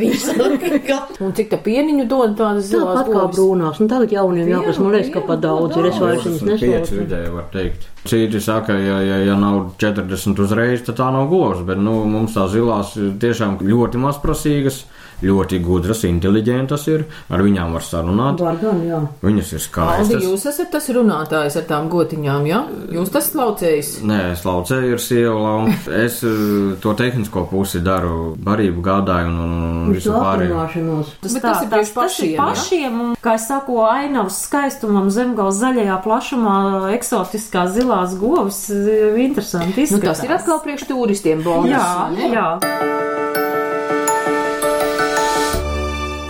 Un 1.20 1.36
cik 1.36 1.52
tā 1.52 1.60
pieniņu 1.66 2.06
dod 2.08 2.38
tādas 2.40 2.70
zilās 2.72 3.02
tāpat 3.02 3.12
kā 3.12 3.26
brūnās. 3.36 3.82
Un 3.84 3.92
tagad 3.92 4.16
jauniem 4.16 4.48
jāpras, 4.54 4.80
man 4.80 4.96
liekas, 4.96 5.12
ka 5.12 5.26
pa 5.28 5.36
daudz 5.44 5.76
ir. 5.76 5.90
Es 5.92 6.00
vairs 6.02 6.30
viņas 6.30 6.48
neslaucu. 6.48 7.00
vidēji 7.02 7.36
var 7.36 7.52
teikt. 7.52 7.90
Citi 8.08 8.40
saka, 8.42 8.80
ja, 8.80 8.98
ja, 9.04 9.20
ja 9.28 9.36
nav 9.42 9.74
40 9.82 10.42
uzreiz, 10.46 10.84
tad 10.88 11.00
tā 11.02 11.12
nav 11.12 11.28
govs, 11.32 11.66
bet 11.68 11.82
nu, 11.82 11.98
mums 12.08 12.38
tā 12.38 12.46
zilās 12.54 12.96
ir 13.02 13.16
tiešām 13.22 13.58
ļoti 13.66 14.02
mazprasīgas, 14.02 14.84
ļoti 15.24 15.60
gudras, 15.64 16.04
inteliģentas 16.08 16.88
ir, 16.92 17.06
ar 17.30 17.44
viņām 17.46 17.74
var 17.76 17.82
sarunāt. 17.86 18.40
Var 18.42 18.58
gan, 18.62 18.82
jā. 18.88 19.00
Viņas 19.24 19.54
ir 19.54 19.60
Aldi, 19.62 19.66
skaistas. 19.70 20.24
jūs 20.24 20.46
esat 20.52 20.72
tas 20.72 20.90
runātājs 20.90 21.56
ar 21.60 21.64
tām 21.70 21.90
gotiņām, 21.90 22.46
jā? 22.50 22.56
Ja? 22.56 22.62
Jūs 23.00 23.12
tas 23.14 23.32
laucējs. 23.36 23.90
Nē, 24.06 24.20
es 24.34 24.44
laucēju 24.46 24.94
ar 24.98 25.02
sievu 25.04 25.38
laumu. 25.44 25.74
Es 25.96 26.22
eh, 26.24 26.76
to 26.82 26.94
tehnisko 26.98 27.46
pusi 27.50 27.80
daru, 27.84 28.36
barību 28.38 28.82
gādāju 28.86 29.28
un, 29.32 29.40
un, 29.40 29.54
un 29.86 29.94
visu 29.94 30.12
pārējo. 30.12 30.52
aprunāšanos. 30.56 31.14
Bet 31.22 31.42
tas 31.44 31.64
ir 31.64 31.70
priekš 31.72 31.92
tas 31.92 31.92
ir 31.92 31.96
pašiem, 32.00 32.38
pašiem, 32.40 33.00
un, 33.06 33.16
kā 33.22 33.36
es 33.40 33.48
saku, 33.50 33.80
ainavas 33.86 34.42
skaistumam, 34.48 35.10
zemgals 35.14 35.60
zaļajā 35.62 35.98
plašumā, 36.06 36.56
eksotiskās 36.96 37.74
zilās 37.76 38.16
govis, 38.20 38.66
eh, 38.70 39.16
interesanti 39.26 39.76
Nu, 39.76 39.84
izskatās. 39.84 40.18
tas 40.20 40.24
ir 40.28 40.32
atkal 40.38 40.62
priekš 40.64 40.88
turistiem 40.90 41.44
bonus. 41.44 41.72
Jā, 41.72 42.10
ne? 42.16 42.30
jā. 42.34 42.48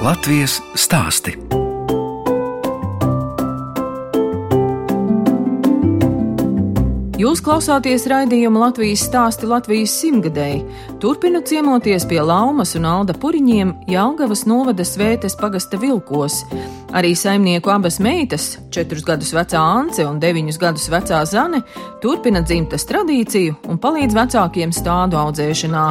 Latvijas 0.06 0.60
stāsti. 0.78 1.32
Jūs 7.18 7.40
klausāties 7.42 8.06
raidījuma 8.12 8.68
Latvijas 8.68 9.08
stāsti 9.08 9.50
Latvijas 9.50 9.96
simtgadēji. 10.04 10.60
Turpinu 11.02 11.42
ciemoties 11.50 12.06
pie 12.06 12.20
Laumas 12.22 12.76
un 12.78 12.86
Alda 12.86 13.16
Puriņiem 13.18 13.72
Jelgavas 13.90 14.46
novada 14.46 14.86
svētes 14.86 15.34
pagasta 15.42 15.80
vilkos. 15.82 16.44
Arī 16.94 17.16
saimnieku 17.18 17.72
abas 17.74 17.98
meitas, 18.00 18.60
četrus 18.70 19.02
gadus 19.04 19.32
vecā 19.34 19.58
Ance 19.58 20.04
un 20.06 20.20
deviņus 20.22 20.58
gadus 20.62 20.86
vecā 20.94 21.24
Zane, 21.26 21.64
turpina 22.04 22.44
dzimtas 22.46 22.86
tradīciju 22.86 23.56
un 23.72 23.80
palīdz 23.82 24.14
vecākiem 24.14 24.70
stādu 24.76 25.18
audzēšanā, 25.18 25.86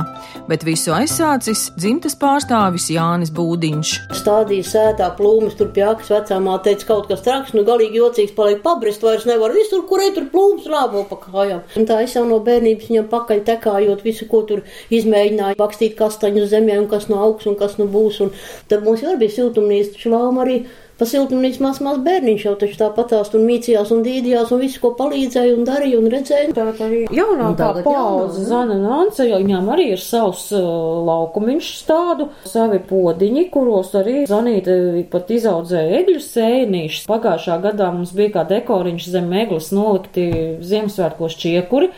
bet 0.46 0.62
visu 0.64 0.94
aizsācis 0.94 1.66
dzimtas 1.74 2.14
pārstāvis 2.20 2.86
Jānis 2.94 3.32
Būdiņš. 3.34 3.94
Stādīja 4.20 4.68
sētā 4.68 5.10
plūmes, 5.18 5.56
tur 5.58 5.72
pie 5.74 5.82
akas 5.88 6.12
vecāmā 6.14 6.60
teica 6.62 6.88
kaut 6.92 7.10
kas 7.10 7.26
traks, 7.26 7.56
nu 7.58 7.66
galīgi 7.66 7.98
jocīgs 7.98 8.36
paliek 8.38 8.62
pabrist, 8.62 9.02
vairs 9.02 9.26
nevar 9.26 9.52
visur, 9.56 9.82
kur 9.90 10.04
ej 10.04 10.14
tur 10.14 10.30
plūmes 10.30 10.70
lābo 10.70 11.02
pa 11.10 11.18
kājām. 11.26 11.66
Un 11.74 11.90
tā 11.90 11.98
es 12.06 12.14
jau 12.14 12.22
no 12.28 12.38
bērnības 12.46 12.92
viņam 12.92 13.10
pakaļ 13.10 13.42
tekājot 13.50 14.06
visu, 14.06 14.30
ko 14.30 14.44
tur 14.46 14.62
izmēģināju, 14.94 15.58
bakstīt 15.58 15.98
kastaņu 15.98 16.46
zemē 16.54 16.78
un 16.84 16.88
kas 16.88 17.10
no 17.10 17.18
augs 17.26 17.50
un 17.50 17.58
kas 17.58 17.76
no 17.82 17.90
būs. 17.90 18.22
Un 18.24 18.32
tad 18.70 18.86
mums 18.86 19.02
jau 19.02 19.18
bija 19.18 19.40
siltumnīca, 19.40 20.00
lauma 20.14 20.46
arī. 20.46 20.62
Pa 20.94 21.06
siltumnīcas 21.10 21.58
maz, 21.58 21.80
maz 21.82 21.98
bērniņš 22.04 22.44
jau 22.46 22.54
taču 22.58 22.76
tāpatās 22.78 23.32
un 23.34 23.42
mīcījās 23.48 23.90
un 23.94 24.04
dīdījās 24.04 24.52
un 24.54 24.60
visu, 24.62 24.78
ko 24.82 24.92
palīdzēja 24.98 25.56
un 25.56 25.66
darīja 25.66 25.98
un 25.98 26.06
redzēja. 26.12 26.52
Tātad 26.54 26.82
arī 26.86 27.00
Un 27.08 27.18
jaunākā 27.18 27.70
paudze, 27.82 28.44
Zana 28.46 28.78
Nance, 28.78 29.26
jo 29.26 29.40
viņām 29.42 29.72
arī 29.74 29.88
ir 29.96 30.02
savs 30.02 30.46
uh, 30.54 30.62
laukumiņš 31.08 31.70
stādu, 31.80 32.28
savi 32.46 32.78
podiņi, 32.86 33.48
kuros 33.54 33.90
arī 33.98 34.22
Zanīte 34.30 34.76
pat 35.10 35.32
izaudzēja 35.34 36.02
egļu 36.04 36.22
sēnīšus. 36.22 37.08
Pagājušā 37.10 37.58
gadā 37.64 37.90
mums 37.94 38.14
bija 38.14 38.36
kā 38.38 38.48
dekoriņš 38.54 39.08
zem 39.16 39.32
eglis 39.42 39.72
nolikti 39.74 40.28
Ziemassvētkos 40.62 41.40
čiekuri 41.42 41.90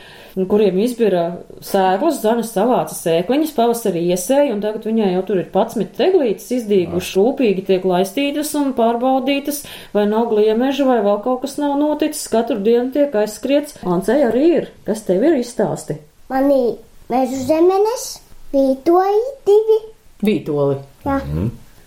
kuriem 0.45 0.77
izbira 0.85 1.23
sēklas, 1.65 2.19
zanes 2.21 2.51
savāca 2.53 2.93
sēkliņas, 2.93 3.55
pavasarī 3.57 4.03
iesēja, 4.13 4.53
un 4.53 4.61
tagad 4.61 4.85
viņai 4.85 5.15
jau 5.15 5.23
tur 5.31 5.41
ir 5.41 5.49
11 5.49 5.97
teglītes 5.97 6.51
izdīgušas, 6.59 7.15
rūpīgi 7.17 7.65
tiek 7.71 7.87
laistītas 7.89 8.53
un 8.61 8.75
pārbaudītas, 8.77 9.63
vai 9.97 10.05
nav 10.11 10.29
gliemeža, 10.35 10.85
vai 10.89 10.99
vēl 11.07 11.23
kaut 11.25 11.47
kas 11.47 11.57
nav 11.63 11.79
noticis, 11.81 12.29
katru 12.33 12.61
dienu 12.61 12.93
tiek 12.93 13.17
aizskriets. 13.17 13.79
Ancei 13.89 14.21
arī 14.29 14.47
ir, 14.59 14.71
kas 14.85 15.07
tev 15.09 15.25
ir 15.25 15.39
izstāsti? 15.41 15.97
Man 16.29 16.51
ir 16.53 16.75
meža 17.09 17.41
zemenes, 17.49 18.09
vītoji 18.53 19.23
divi. 19.49 19.81
Vītoli. 20.27 20.83
Jā, 21.07 21.21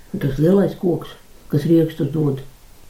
Tas 0.10 0.40
lielais 0.42 0.74
koks, 0.82 1.12
kas 1.52 1.66
riekstus 1.70 2.10
dod. 2.10 2.42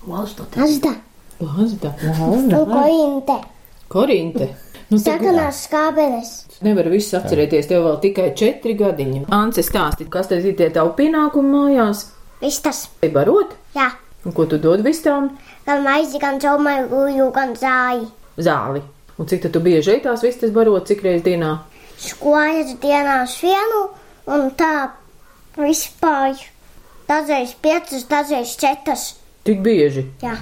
Valsts 0.07 0.39
tā. 0.39 0.61
mazda. 0.61 0.93
Lazda. 1.39 1.91
Un 2.31 2.47
kointe. 2.71 3.35
Korinte. 3.91 4.47
Nu, 4.89 4.97
tad 4.97 5.19
Sakanās 5.21 5.63
skābenes. 5.67 6.29
Nevar 6.65 6.87
visu 6.89 7.17
atcerēties, 7.19 7.67
tev 7.69 7.83
vēl 7.85 7.97
tikai 8.01 8.29
četri 8.37 8.73
gadiņi. 8.79 9.25
Ance 9.35 9.61
stāsti, 9.63 10.07
kas 10.09 10.27
te 10.31 10.39
ir 10.41 10.55
tie 10.57 10.69
tavu 10.73 10.95
pienākumi 10.97 11.51
mājās? 11.53 12.07
Viss 12.41 12.61
tas. 12.65 12.87
Vai 13.03 13.09
barot? 13.13 13.53
Jā, 13.75 13.91
Un 14.25 14.33
ko 14.35 14.43
tu 14.51 14.57
dod 14.59 14.81
vistām? 14.83 15.29
gan 15.65 15.83
maizi, 15.85 16.19
gan 16.19 16.39
caumai 16.41 16.81
guļu, 16.89 17.29
gan 17.31 17.53
zāji. 17.55 18.07
Zāli. 18.41 18.81
Un 19.19 19.27
cik 19.29 19.41
tad 19.45 19.53
tu 19.53 19.59
bieži 19.63 19.93
ej 19.93 20.01
tās 20.07 20.23
vistas 20.25 20.51
barot, 20.51 20.87
cik 20.89 21.03
reiz 21.05 21.21
dienā? 21.23 21.53
Skojas 21.99 22.73
dienās 22.81 23.37
vienu 23.43 23.83
un 24.27 24.49
tā 24.59 24.89
vispār. 25.57 26.35
Dažreiz 27.09 27.53
piecas, 27.61 28.03
dažreiz 28.09 28.55
četras. 28.59 29.05
Tik 29.47 29.61
bieži. 29.65 30.03
Jā, 30.21 30.35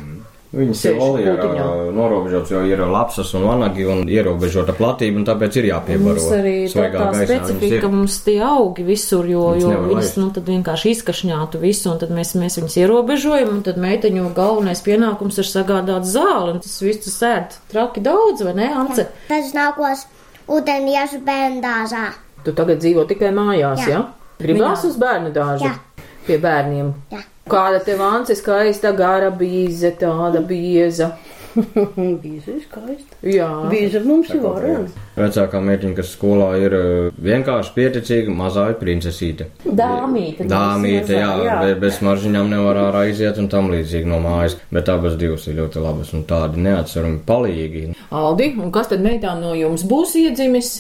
Viņas 0.55 0.81
ir 0.87 0.99
ā, 1.03 1.71
norobežotas, 1.91 2.53
jo 2.53 2.61
ir 2.63 2.79
lapsas 2.87 3.33
un 3.35 3.43
vanagi 3.49 3.83
un 3.91 4.05
ierobežota 4.07 4.71
platība, 4.77 5.19
un 5.19 5.25
tāpēc 5.27 5.57
ir 5.59 5.67
jāpiebaro. 5.73 6.15
Mums 6.15 6.35
arī 6.37 6.53
tā, 6.63 6.71
Svaigā 6.71 7.01
tā 7.01 7.07
viņas 7.11 7.27
specifika, 7.27 7.89
mums 7.91 8.19
tie 8.23 8.37
augi 8.47 8.85
visur, 8.87 9.27
jo, 9.27 9.43
Viņas 9.57 9.65
jo 9.65 9.81
viņas, 9.89 9.99
laist. 9.99 10.19
nu, 10.21 10.29
tad 10.37 10.47
vienkārši 10.47 10.93
izkašņātu 10.95 11.59
visu, 11.59 11.91
un 11.91 11.99
tad 11.99 12.15
mēs, 12.15 12.31
mēs 12.39 12.55
viņus 12.61 12.79
ierobežojam, 12.79 13.51
un 13.57 13.61
tad 13.67 13.81
meiteņu 13.83 14.31
galvenais 14.37 14.83
pienākums 14.87 15.41
ir 15.43 15.51
sagādāt 15.51 16.07
zāli, 16.07 16.55
un 16.55 16.63
tas 16.63 16.79
viss 16.79 17.11
sēd 17.11 17.59
traki 17.73 18.05
daudz, 18.07 18.47
vai 18.47 18.55
ne, 18.55 18.71
Ance? 18.71 19.09
tas 19.27 19.51
nākos 19.57 20.07
ūdeniešu 20.47 21.25
bērnu 21.27 21.59
dārzā. 21.65 22.13
Tu 22.47 22.55
tagad 22.55 22.79
dzīvo 22.79 23.03
tikai 23.09 23.35
mājās, 23.35 23.83
jā? 23.83 23.99
Ja? 23.99 24.05
Gribās 24.39 24.85
uz 24.87 24.95
bērnu 25.01 25.33
dārzu? 25.35 25.65
Jā. 25.65 26.05
Pie 26.27 26.37
bērniem. 26.39 26.93
Jā. 27.11 27.23
Kāda 27.47 27.79
tev 27.85 28.03
Ance 28.03 28.35
skaista 28.37 28.91
gara 28.97 29.31
bīze, 29.31 29.93
tāda 29.99 30.43
bieza. 30.45 31.13
Bija 32.21 32.41
skaisti. 32.61 33.17
Jā. 33.33 33.47
Bija 33.71 34.01
mums 34.05 34.29
ir 34.33 34.41
varena. 34.43 35.05
Vecākā 35.17 35.61
meitiņa, 35.63 35.95
kas 35.97 36.11
skolā 36.13 36.49
ir 36.61 36.75
ā, 36.77 36.81
vienkārši 37.23 37.73
pieticīga, 37.73 38.33
mazā 38.37 38.67
princesīte. 38.77 39.49
Dāmīte. 39.65 40.45
Dāmīte, 40.49 41.15
jā, 41.17 41.31
jā. 41.47 41.55
Bez, 41.63 41.77
bez 41.81 42.01
maržiņām 42.05 42.51
nevar 42.53 42.81
ārā 42.87 43.07
iziet 43.11 43.39
un 43.41 43.49
tam 43.53 43.71
līdzīgi 43.73 44.09
no 44.09 44.19
mājas, 44.23 44.57
bet 44.73 44.91
abas 44.93 45.17
divas 45.19 45.47
ir 45.49 45.57
ļoti 45.61 45.81
labas 45.81 46.13
un 46.17 46.27
tādi 46.29 46.61
neatcerami 46.67 47.23
palīgi. 47.25 47.87
Aldi, 48.13 48.51
un 48.61 48.73
kas 48.75 48.93
tad 48.93 49.01
meitām 49.05 49.41
no 49.41 49.55
jums 49.57 49.87
būs 49.87 50.13
iedzimis? 50.21 50.75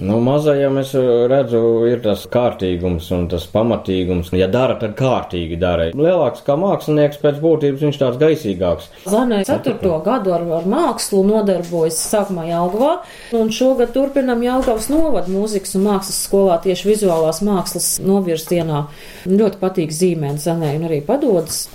Nu, 0.00 0.16
mazajam 0.24 0.78
es 0.80 0.94
ā, 0.96 1.02
redzu, 1.28 1.60
ir 1.90 2.00
tas 2.04 2.22
kārtīgums 2.32 3.10
un 3.12 3.26
tas 3.28 3.44
pamatīgums. 3.52 4.30
Ja 4.38 4.48
dara, 4.48 4.78
tad 4.80 4.94
kārtīgi 4.98 5.58
dara. 5.60 5.90
Lielāks 5.92 6.44
kā 6.46 6.56
mākslinieks 6.60 7.20
pēc 7.20 7.40
būtības, 7.42 7.82
viņš 7.84 7.98
tāds 8.00 8.20
gaisīgāks. 8.20 8.88
Zanē 9.12 9.42
4. 9.48 9.76
gadu 10.06 10.32
ar, 10.36 10.46
ar 10.60 10.68
mākslu 10.70 11.20
nodarbojas 11.28 11.98
sākumā 12.10 12.46
Jelgavā, 12.48 12.94
un 13.36 13.52
šogad 13.52 13.92
turpinam 13.96 14.40
Jelgavas 14.44 14.88
novadu 14.92 15.34
mūzikas 15.36 15.76
un 15.76 15.84
mākslas 15.90 16.22
skolā 16.24 16.56
tieši 16.64 16.88
vizuālās 16.94 17.42
mākslas 17.44 17.90
novirzienā. 18.04 18.86
Ļoti 19.28 19.60
patīk 19.60 19.92
zīmēt 19.92 20.40
Zanē 20.40 20.72
un 20.78 20.88
arī 20.88 21.02
padodas. 21.04 21.66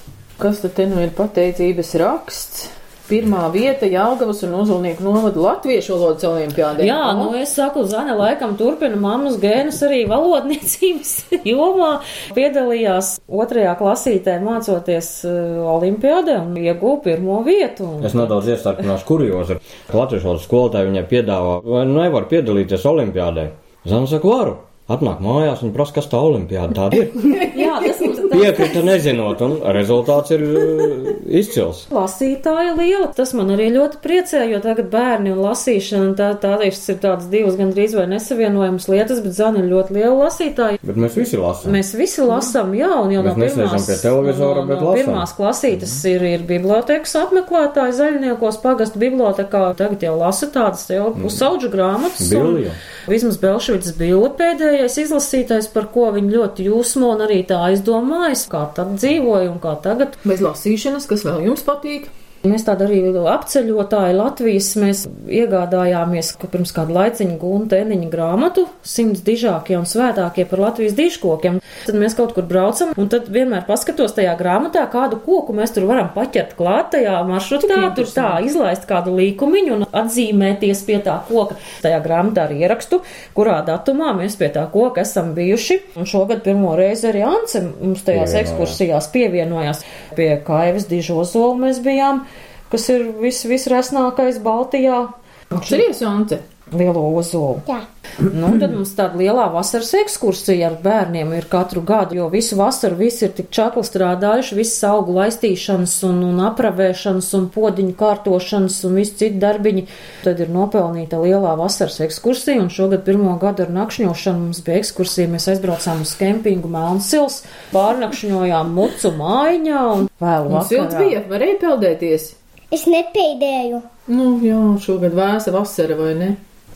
Kas 0.41 0.65
tad 0.65 0.73
te 0.75 0.89
nu 0.89 0.97
ir 1.05 1.13
pateicības 1.15 1.93
raksts? 2.01 2.65
Pirmā 3.05 3.43
vieta 3.53 3.85
Jālgavas 3.85 4.39
un 4.47 4.55
Uzulnieku 4.57 5.03
novada 5.05 5.41
latviešu 5.43 5.93
valodas 5.93 6.25
olimpiādē. 6.25 6.87
Jā, 6.87 7.11
nu 7.17 7.27
es 7.37 7.53
saku, 7.53 7.83
Zane 7.85 8.15
laikam 8.17 8.55
turpina 8.57 8.97
mammas 8.97 9.37
gēnus 9.41 9.83
arī 9.85 10.01
valodniecības 10.09 11.11
jomā. 11.51 11.91
Piedalījās 12.37 13.15
otrajā 13.29 13.75
klasītē 13.77 14.39
mācoties 14.41 15.11
uh, 15.29 15.61
olimpiādē 15.75 16.39
un 16.41 16.57
ieguva 16.57 17.03
pirmo 17.05 17.43
vietu. 17.45 17.85
Un... 17.85 18.05
Es 18.09 18.17
nedaudz 18.17 18.49
iestarpināšu 18.55 19.09
kuriozu. 19.11 19.59
Latvijas 19.93 20.25
valodas 20.25 20.49
skolotāji 20.49 20.89
viņai 20.89 21.09
piedāvā, 21.11 21.59
vai 21.61 21.85
nu 21.85 21.99
nevar 22.01 22.25
piedalīties 22.31 22.89
olimpiādē. 22.89 23.51
Zana 23.85 24.09
saka, 24.09 24.31
varu. 24.33 24.57
Atnāk 24.85 25.17
mājās 25.17 25.63
un 25.65 25.71
prasa, 25.73 25.95
kas 25.95 26.05
tā 26.11 26.19
olimpiāda 26.21 26.75
tāda 26.77 26.99
ir. 26.99 27.13
Jā, 27.63 27.79
tas 27.81 27.94
Piekrita 28.35 28.81
nezinot, 28.85 29.41
un 29.45 29.55
rezultāts 29.75 30.33
ir 30.35 30.43
uh, 30.45 31.09
izcils. 31.25 31.85
Lasītāja 31.93 32.75
liela. 32.77 33.09
Tas 33.15 33.33
man 33.37 33.53
arī 33.55 33.69
ļoti 33.73 33.99
priecē, 34.03 34.43
jo 34.51 34.59
tagad 34.63 34.89
bērni 34.93 35.33
un 35.33 35.41
lasīšana 35.43 36.15
tā, 36.19 36.31
tā 36.41 36.55
ir 36.67 36.77
tādas 37.01 37.29
divas 37.31 37.57
gandrīz 37.59 37.95
vai 37.97 38.07
nesavienojamas 38.11 38.89
lietas, 38.91 39.21
bet 39.25 39.37
Zana 39.37 39.63
ir 39.63 39.69
ļoti 39.71 39.97
liela 39.97 40.15
lasītāja. 40.25 40.81
Bet 40.85 40.99
mēs 41.01 41.17
visi 41.19 41.39
lasām. 41.41 41.75
Mēs 41.75 41.93
visi 41.97 42.25
lasām, 42.25 42.75
jā, 42.77 42.91
un 43.01 43.15
jau 43.15 43.23
Mēs 43.25 43.37
no 43.37 43.47
pirmās, 43.47 43.87
pie 43.89 43.99
televizora, 44.03 44.65
no, 44.65 44.71
bet 44.71 44.83
no 44.83 44.97
pirmās 44.97 45.35
klasītes 45.37 45.95
ir, 46.11 46.25
ir 46.35 46.45
bibliotekas 46.47 47.15
apmeklētāji 47.23 47.97
zaļniekos 48.01 48.59
pagastu 48.63 49.01
bibliotekā. 49.01 49.65
Tagad 49.79 50.05
jau 50.09 50.17
lasa 50.19 50.51
tādas 50.53 50.85
jau 50.91 51.09
pusauģu 51.17 51.71
grāmatas. 51.73 52.29
un 52.31 52.51
Billi 52.51 52.67
jau. 52.69 52.75
Vismaz 53.05 53.37
Belšvicas 53.37 53.93
bija 53.99 54.17
pēdējais 54.39 54.95
izlasītais, 55.03 55.67
par 55.69 55.91
ko 55.93 56.07
viņi 56.15 56.33
ļoti 56.33 56.67
jūsmo 56.71 57.11
un 57.13 57.21
arī 57.27 57.43
tā 57.45 57.59
aizdomājas, 57.67 58.47
kā 58.49 58.63
tad 58.77 58.95
dzīvoja 58.97 59.51
un 59.51 59.59
kā 59.61 59.75
tagad. 59.83 60.17
Bez 60.25 60.41
lasīšanas, 60.41 61.05
kas 61.11 61.25
vēl 61.27 61.45
jums 61.51 61.61
patīk? 61.67 62.09
Mēs 62.45 62.65
tādu 62.67 62.85
arī 62.85 63.01
apceļotāji 63.31 64.15
Latvijas 64.17 64.71
mēs 64.81 65.03
iegādājāmies, 65.31 66.33
pirms 66.51 66.73
kāda 66.75 66.93
laiciņa 66.99 67.37
gunta 67.41 67.79
eniņa 67.81 68.09
grāmatu 68.11 68.67
simts 68.85 69.23
dižākie 69.25 69.77
un 69.79 69.87
svētākie 69.89 70.45
par 70.49 70.61
Latvijas 70.67 70.95
dižkokiem. 70.97 71.59
Tad 71.85 71.97
mēs 71.99 72.15
kaut 72.17 72.35
kur 72.35 72.45
braucam 72.47 72.93
un 72.97 73.09
tad 73.11 73.27
vienmēr 73.33 73.65
paskatos 73.67 74.15
tajā 74.17 74.35
grāmatā, 74.39 74.85
kādu 74.91 75.19
koku 75.25 75.55
mēs 75.57 75.73
tur 75.75 75.87
varam 75.89 76.11
paķert 76.15 76.55
klāt 76.59 76.93
tajā 76.95 77.17
maršrutā, 77.27 77.81
tur 77.97 78.09
tā 78.13 78.29
izlaist 78.45 78.87
kādu 78.89 79.15
līkumiņu 79.17 79.75
un 79.75 79.85
atzīmēties 79.89 80.85
pie 80.87 80.99
tā 81.05 81.17
koka. 81.27 81.57
Tajā 81.85 81.99
grāmatā 82.05 82.45
arī 82.47 82.61
ierakstu, 82.65 83.01
kurā 83.37 83.59
datumā 83.67 84.13
mēs 84.17 84.37
pie 84.39 84.51
tā 84.55 84.65
koka 84.71 85.03
esam 85.05 85.33
bijuši. 85.37 85.81
Un 85.99 86.09
šogad 86.09 86.43
pirmo 86.45 86.75
reizi 86.77 87.09
arī 87.11 87.25
Ance 87.25 87.61
mums 87.65 88.05
tajās 88.05 88.31
Pievienojās. 88.31 88.41
ekskursijās 88.41 89.11
pievienojās. 89.13 89.83
Pie 90.15 90.31
Kaivas 90.45 90.87
dižozola 90.89 91.55
mēs 91.65 91.81
bijām 91.85 92.25
kas 92.71 92.89
ir 92.89 93.07
vis, 93.21 93.43
visresnākais 93.49 94.41
Baltijā. 94.43 95.05
Atceries, 95.53 96.01
Ante? 96.01 96.41
Lielo 96.73 97.03
ozolu. 97.13 97.59
Jā. 97.69 97.83
Nu, 98.17 98.47
tad 98.57 98.71
mums 98.73 98.95
tāda 98.97 99.19
lielā 99.19 99.43
vasaras 99.53 99.91
ekskursija 99.99 100.71
ar 100.71 100.75
bērniem 100.81 101.33
ir 101.37 101.45
katru 101.51 101.83
gadu, 101.85 102.15
jo 102.17 102.25
visu 102.33 102.55
vasaru 102.57 102.95
visi 102.97 103.25
ir 103.27 103.33
tik 103.37 103.51
čakli 103.53 103.83
strādājuši, 103.85 104.55
visas 104.57 104.79
augu 104.87 105.13
laistīšanas 105.13 105.93
un, 106.07 106.23
un 106.31 106.39
apravēšanas 106.47 107.27
un 107.37 107.45
podiņu 107.53 107.93
kārtošanas 107.99 108.79
un 108.87 108.97
visi 108.97 109.13
citi 109.19 109.37
darbiņi. 109.43 109.83
Tad 110.23 110.41
ir 110.41 110.49
nopelnīta 110.55 111.19
lielā 111.21 111.53
vasaras 111.59 111.99
ekskursija, 112.07 112.57
un 112.63 112.71
šogad 112.73 113.03
pirmo 113.05 113.35
gadu 113.41 113.67
ar 113.67 113.75
nakšņošanu 113.75 114.47
mums 114.47 114.63
bija 114.65 114.79
ekskursija. 114.81 115.29
Mēs 115.35 115.45
aizbraucām 115.53 116.01
uz 116.07 116.15
kempingu 116.17 116.71
Melnsils, 116.73 117.43
pārnakšņojām 117.75 118.73
mucu 118.79 119.13
mājiņā 119.19 119.85
un 119.99 120.09
vēlu 120.23 120.55
Un 120.55 120.65
silts 120.65 120.95
vakarā. 120.95 121.05
bija, 121.05 121.23
varēja 121.29 121.59
peldēties. 121.61 122.27
Es 122.73 122.87
nepeidēju. 122.89 123.81
Nu, 124.11 124.31
jā, 124.43 124.59
šogad 124.81 125.15
vēsa 125.17 125.53
vasara, 125.53 125.97
vai 125.99 126.13
ne? 126.17 126.31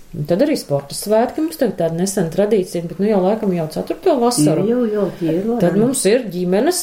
Un 0.09 0.25
tad 0.29 0.41
arī 0.41 0.55
sporta 0.57 0.95
svētki 0.97 1.43
mums 1.43 1.59
tagad 1.59 1.75
tāda 1.83 1.99
nesena 1.99 2.31
tradīcija, 2.33 2.87
bet 2.89 3.01
nu 3.01 3.09
jau 3.09 3.19
laikam 3.21 3.51
jau 3.53 3.67
ceturto 3.73 4.15
vasaru. 4.21 4.65
Jau, 4.65 4.85
jau, 4.89 5.09
tie 5.19 5.35
ir. 5.35 5.51
Tad 5.61 5.77
mums 5.77 6.01
ir 6.09 6.25
ģimenes 6.33 6.79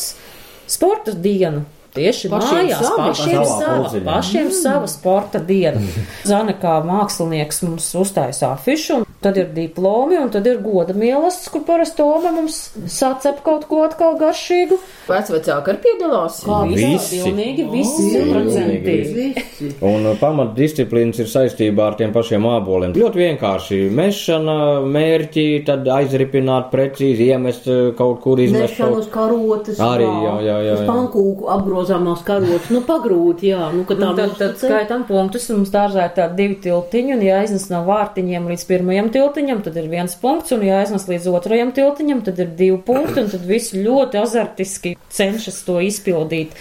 sporta 0.71 1.15
diena. 1.15 1.65
Tieši 1.97 2.29
Pašiem 2.29 2.59
mājās, 2.61 2.83
sava? 2.85 3.05
pašiem 3.09 3.39
Savā 3.41 3.61
sava, 3.65 4.01
pašiem 4.05 4.51
sava 4.53 4.89
sporta 4.91 5.41
diena. 5.41 5.81
Zana 6.29 6.53
kā 6.61 6.75
mākslinieks 6.85 7.63
mums 7.65 7.89
uztaisa 7.97 8.51
afišu, 8.53 9.01
un 9.01 9.06
tad 9.27 9.41
ir 9.41 9.51
diplomi, 9.55 10.19
un 10.23 10.31
tad 10.31 10.47
ir 10.47 10.61
goda 10.63 10.95
mīlestības, 10.95 11.51
kur 11.53 11.67
parasti 11.67 11.97
Toma 11.97 12.31
mums 12.35 12.57
sacep 12.93 13.41
kaut 13.47 13.65
ko 13.71 13.81
atkal 13.87 14.19
garšīgu. 14.21 14.77
Vecvecāki 15.09 15.73
arī 15.73 15.81
piedalās. 15.85 16.43
Visi. 16.71 17.23
Pilnīgi 17.23 17.65
visi 17.71 18.11
simtprocentīgi. 18.11 19.15
Visi. 19.17 19.71
Un 19.91 20.11
uh, 20.11 20.17
pamatdisciplīnas 20.21 21.23
ir 21.23 21.31
saistībā 21.31 21.87
ar 21.91 21.97
tiem 21.99 22.13
pašiem 22.15 22.47
āboliem. 22.51 22.95
Ļoti 22.99 23.23
vienkārši 23.23 23.79
mešana, 23.97 24.57
mērķi, 24.85 25.47
tad 25.67 25.89
aizripināt 25.97 26.69
precīzi, 26.75 27.31
iemest 27.33 27.67
uh, 27.71 27.81
kaut 27.99 28.21
kur, 28.25 28.43
izmest 28.45 28.77
Nešana 28.77 28.91
kaut 28.93 29.03
uz 29.03 29.11
karotes. 29.15 29.81
Arī, 29.83 30.07
jā, 30.07 30.35
jā, 30.47 30.59
jā, 30.69 30.77
Uz 30.77 30.85
jā. 30.85 30.89
pankūku 30.91 31.51
apgrozāmās 31.57 32.23
karotes. 32.27 32.71
Nu, 32.75 32.83
pagrūti, 32.87 33.51
jā. 33.55 33.71
Nu, 33.75 33.87
ka 33.89 33.97
tā 33.97 34.13
Nu, 34.13 34.15
tad, 34.19 34.37
tad 34.39 34.61
skaitam 34.61 35.07
punktus, 35.09 35.49
un 35.51 35.63
mums 35.63 35.73
ir 35.73 36.15
tādi 36.19 36.43
divi 36.43 36.61
tiltiņi, 36.67 37.17
un 37.17 37.25
jāiznes 37.25 37.71
no 37.73 37.83
vārtiņiem 37.89 38.51
līdz 38.53 38.67
pirmajam 38.69 39.11
tiltiņam, 39.17 39.65
tad 39.67 39.81
ir 39.81 39.89
viens 39.93 40.15
punkts, 40.21 40.55
un 40.55 40.65
jāiznes 40.67 41.09
līdz 41.11 41.31
otrajam 41.33 41.73
tiltiņam, 41.77 42.23
tad 42.29 42.41
ir 42.45 42.53
divi 42.59 42.79
punkti, 42.87 43.25
un 43.25 43.33
tad 43.33 43.49
visi 43.49 43.83
ļoti 43.83 44.21
azartiski 44.21 44.97
cenšas 45.13 45.63
to 45.67 45.81
izpildīt. 45.85 46.57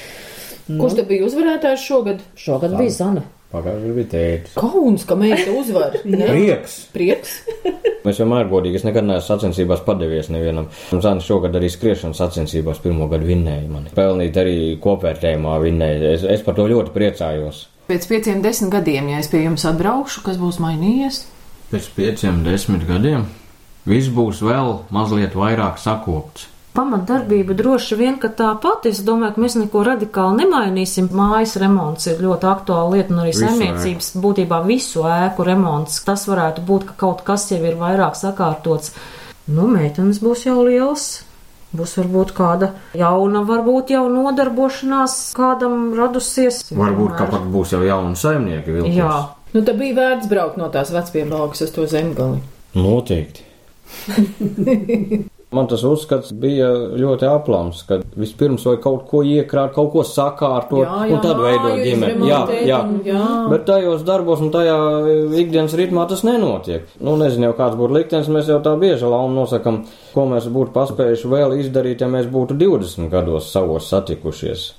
Kurš 0.65 0.97
te 0.97 1.05
bija 1.05 1.27
uzvarētājs 1.27 1.83
šogad? 1.85 2.23
Šogad 2.39 2.73
bija 2.79 2.93
Zana. 2.95 3.25
Pagājušajā 3.55 3.93
bija 3.95 4.09
tētis. 4.11 4.55
Kauns, 4.57 5.03
ka 5.07 5.17
meita 5.19 5.51
uzvar. 5.53 5.93
Ne? 6.15 6.25
Prieks! 6.27 6.79
Prieks. 6.95 7.35
Mēs 8.05 8.19
vienmēr 8.21 8.49
godīgi, 8.49 8.79
es 8.79 8.85
nekad 8.85 9.05
neesmu 9.07 9.25
sacensībās 9.25 9.83
padevies 9.85 10.27
nevienam. 10.33 10.67
Zānis 10.91 11.25
šogad 11.25 11.55
arī 11.57 11.69
skriešanas 11.73 12.19
sacensībās 12.21 12.81
pirmo 12.83 13.07
gadu 13.09 13.29
vinnēja 13.29 13.69
mani. 13.69 13.93
Pelnīt 13.97 14.37
arī 14.41 14.57
kopvērtējumā 14.81 15.55
vinnēja. 15.63 16.11
Es, 16.17 16.25
es 16.35 16.43
par 16.45 16.57
to 16.57 16.67
ļoti 16.69 16.93
priecājos. 16.93 17.63
Pēc 17.89 18.05
pieciem 18.09 18.43
desmit 18.45 18.73
gadiem, 18.73 19.09
ja 19.13 19.21
es 19.21 19.29
pie 19.31 19.43
jums 19.45 19.65
atbraukšu, 19.69 20.25
kas 20.25 20.37
būs 20.41 20.61
mainījies? 20.61 21.23
Pēc 21.71 21.89
pieciem, 21.95 22.43
desmit 22.45 22.86
gadiem 22.88 23.25
viss 23.86 24.10
būs 24.10 24.41
vēl 24.45 24.84
mazliet 24.93 25.38
vairāk 25.38 25.80
sakopts. 25.82 26.49
Pamatdarbība 26.75 27.56
droši 27.56 27.95
vien, 27.95 28.15
ka 28.19 28.28
tā 28.36 28.49
pati. 28.60 28.91
Es 28.91 28.99
domāju, 29.08 29.38
ka 29.38 29.43
mēs 29.45 29.54
neko 29.62 29.84
radikāli 29.88 30.43
nemainīsim. 30.43 31.08
Mājas 31.15 31.54
remonts 31.62 32.10
ir 32.12 32.19
ļoti 32.19 32.49
aktuāla 32.51 32.97
lieta, 32.97 33.13
un 33.15 33.21
arī 33.23 33.32
saimniecības 33.38 34.10
būtībā 34.19 34.60
visu 34.65 35.06
ēku 35.08 35.45
remonts. 35.47 36.01
Tas 36.04 36.25
varētu 36.28 36.65
būt, 36.67 36.89
ka 36.89 36.97
kaut 37.06 37.23
kas 37.28 37.47
jau 37.54 37.62
ir 37.63 37.80
vairāk 37.80 38.19
sakārtots. 38.19 38.91
Nu, 39.47 39.69
meitenes 39.71 40.19
būs 40.19 40.43
jau 40.49 40.58
liels. 40.67 41.08
Būs 41.75 41.95
varbūt 41.99 42.36
kāda 42.36 42.69
jauna, 42.95 43.41
varbūt 43.47 43.95
jau 43.95 44.06
nodarbošanās 44.12 45.15
kādam 45.36 45.89
radusies. 45.95 46.62
Varbūt, 46.75 47.15
ka 47.19 47.28
pat 47.32 47.47
būs 47.51 47.71
jau 47.75 47.82
jauni 47.84 48.19
saimnieki 48.19 48.78
vilkos. 48.78 48.95
Jā, 48.95 49.15
Nu, 49.55 49.61
tad 49.63 49.77
bija 49.79 49.95
vērts 49.95 50.27
braukt 50.27 50.57
no 50.59 50.67
tās 50.67 50.89
vecpiebalgas 50.91 51.61
uz 51.63 51.69
to 51.71 51.85
zemgali. 51.87 52.41
Noteikti. 52.75 53.45
Man 55.55 55.69
tas 55.71 55.85
uzskats 55.87 56.33
bija 56.35 56.67
ļoti 56.99 57.27
aplams, 57.29 57.85
ka 57.87 58.01
vispirms 58.19 58.65
vajag 58.67 58.81
kaut 58.83 59.05
ko 59.07 59.21
iekrāt, 59.23 59.71
kaut 59.77 59.93
ko 59.93 60.03
sakārtot, 60.03 60.83
un 60.83 61.21
tad 61.23 61.39
veidot 61.39 61.79
ģimeni. 61.79 62.27
Jā, 62.27 62.41
jā. 62.67 62.81
jā. 63.07 63.21
Bet 63.53 63.63
tajos 63.69 64.03
darbos 64.03 64.43
un 64.43 64.51
tajā 64.51 64.75
ikdienas 65.39 65.77
ritmā 65.79 66.03
tas 66.11 66.25
nenotiek. 66.27 66.89
Nu, 66.99 67.15
nezinu, 67.21 67.47
jau 67.47 67.55
kāds 67.61 67.79
būtu 67.79 67.95
liktenis, 68.01 68.27
mēs 68.35 68.51
jau 68.51 68.59
tā 68.65 68.75
bieži 68.81 69.07
laumu 69.07 69.37
nosakam, 69.37 69.85
ko 70.11 70.27
mēs 70.33 70.51
būtu 70.51 70.75
paspējuši 70.75 71.31
vēl 71.37 71.55
izdarīt, 71.61 72.03
ja 72.03 72.11
mēs 72.11 72.27
būtu 72.27 72.59
20 72.59 73.07
gados 73.13 73.47
savos 73.55 73.87
satikušies. 73.93 74.73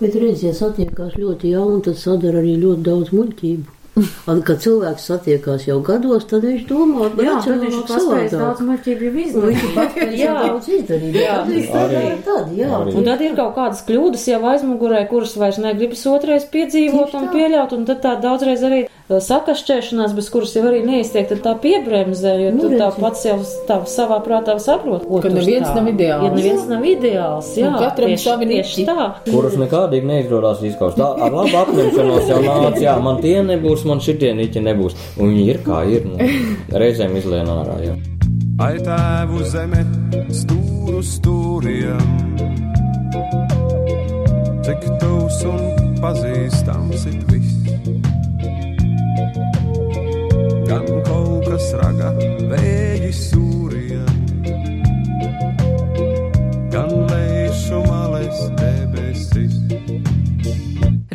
Bet 0.00 0.16
reizē 0.20 0.56
satiekās 0.56 1.14
ļoti 1.20 1.52
jauni, 1.52 1.84
tad 1.84 2.00
sadara 2.00 2.40
arī 2.40 2.56
ļoti 2.64 2.88
daudz 2.88 3.12
muļķību. 3.16 3.75
Un, 4.30 4.40
kad 4.44 4.58
cilvēks 4.60 5.06
satiekās 5.08 5.62
jau 5.68 5.78
gados, 5.84 6.26
tad 6.28 6.42
viņš 6.44 6.64
domā, 6.68 7.06
ka 7.16 7.24
jā 7.24 7.36
tad 7.46 7.60
viņš 7.62 7.76
paspējas 7.88 8.34
daudz 8.36 8.60
muļķību 8.66 9.12
izdarīt. 9.22 9.62
Jā. 10.20 10.34
daudz 10.42 10.68
izdarīt. 10.68 11.16
Jā. 11.16 11.36
Arī. 11.46 12.02
ir 12.10 12.18
tad, 12.26 12.50
jā. 12.58 12.68
Arī. 12.76 12.92
Un 12.98 13.06
tad 13.08 13.22
ir 13.24 13.36
kaut 13.38 13.54
kādas 13.56 13.80
kļūdas 13.88 14.26
jau 14.28 14.40
aizmugurē, 14.52 15.00
kuras 15.08 15.32
vairs 15.40 15.60
negribas 15.62 16.02
otrais 16.12 16.44
piedzīvot 16.52 17.08
Tieši 17.08 17.16
un 17.22 17.24
tā. 17.28 17.32
pieļaut, 17.38 17.72
un 17.78 17.86
tad 17.88 18.02
tā 18.04 18.12
daudzreiz 18.20 18.64
arī 18.68 18.82
uh, 18.84 19.16
sakašķēšanās, 19.30 20.12
bez 20.18 20.28
kuras 20.34 20.52
jau 20.58 20.66
arī 20.68 20.82
neiztiek, 20.84 21.30
tad 21.32 21.40
tā 21.46 21.54
piebremzē, 21.64 22.34
jo 22.42 22.52
Nu, 22.56 22.66
tu 22.66 22.76
tā 22.76 22.90
pats 23.00 23.24
jau 23.30 23.38
tā 23.68 23.78
savā 23.88 24.20
prātā 24.26 24.58
saprot, 24.60 25.06
ko 25.08 25.22
Ka 25.24 25.32
neviens 25.32 25.70
tā- 25.70 25.78
nav 25.80 25.88
ideāls. 25.94 26.26
Ja 26.28 26.34
neviens 26.36 26.68
nav 26.68 26.84
ideāls, 26.92 27.50
jā, 27.56 27.72
Un 27.72 27.80
katram 27.80 28.12
tieši, 28.12 28.24
savi 28.28 28.50
tieši 28.52 28.86
tā. 28.90 29.08
Kurus 29.30 29.56
nekādīgi 29.60 30.04
neizdodas 30.12 30.60
izskaust. 30.68 31.00
Tā 31.00 31.08
ar 31.16 31.32
labu 31.40 31.56
apņemšanos 31.64 32.28
jau 32.34 32.42
nāca, 32.44 32.84
jā, 32.84 32.98
man 33.02 33.22
tie 33.24 33.38
nebūs, 33.46 33.85
man 33.88 34.02
šitie 34.02 34.32
niķi 34.36 34.62
nebūs. 34.66 34.96
Un 35.16 35.32
viņi 35.32 35.46
ir 35.52 35.62
kā 35.66 35.82
ir, 35.90 36.06
nu, 36.10 36.18
reizēm 36.82 37.16
izlien 37.18 37.48
ārā, 37.50 37.78
jā. 37.84 37.96
Ai 38.62 38.78
tēvu 38.80 39.42
zeme, 39.52 39.82
stūru 40.32 41.02
stūriem, 41.04 42.14
cik 44.64 44.86
tūs 45.02 45.42
un 45.50 45.60
pazīstams 46.00 47.04
ir 47.10 47.18
viss. 47.28 47.52
Gan 50.70 50.88
kaut 51.06 51.46
kas 51.50 51.68
raga 51.82 52.14
vēji 52.48 53.12
sūriem, 53.20 54.42
gan 56.72 56.98
lēšu 57.12 57.84
malēs 57.90 58.42
debesis. 58.56 58.85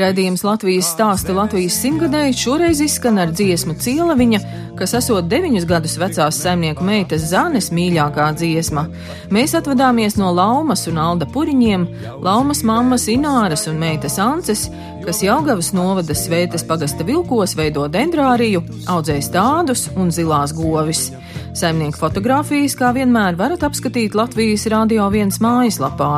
Radījums 0.02 0.42
Latvijas 0.48 0.90
stāsta 0.96 1.36
Latvijas 1.38 1.78
simtgadēji 1.84 2.38
šoreiz 2.42 2.82
izskan 2.82 3.22
ar 3.22 3.34
dziesmu 3.36 3.78
Cielaviņa 3.82 4.42
kas 4.82 4.96
esot 4.98 5.28
deviņus 5.30 5.66
gadus 5.70 5.94
vecās 6.02 6.40
saimnieku 6.42 6.82
meitas 6.86 7.28
Zanes 7.30 7.70
mīļākā 7.76 8.32
dziesma. 8.40 8.88
Mēs 9.34 9.54
atvadāmies 9.60 10.18
no 10.18 10.32
Laumas 10.34 10.88
un 10.90 10.98
Alda 11.02 11.28
Puriņiem, 11.30 11.86
Laumas 12.26 12.64
mammas 12.66 13.06
Ināras 13.12 13.68
un 13.70 13.78
meitas 13.82 14.18
Ances, 14.22 14.66
kas 15.06 15.22
Jaugavas 15.26 15.72
novada 15.74 16.16
Svētas 16.18 16.64
pagasta 16.68 17.06
vilkos 17.08 17.56
veido 17.58 17.88
dendrāriju, 17.92 18.62
audzēja 18.92 19.24
stādus 19.26 19.88
un 19.98 20.12
zilās 20.14 20.54
govis. 20.56 21.10
Saimnieku 21.58 22.00
fotografijas, 22.00 22.78
kā 22.80 22.94
vienmēr, 22.96 23.36
varat 23.40 23.66
apskatīt 23.68 24.16
Latvijas 24.16 24.64
Rādio 24.72 25.10
1 25.12 25.42
mājaslapā. 25.44 26.12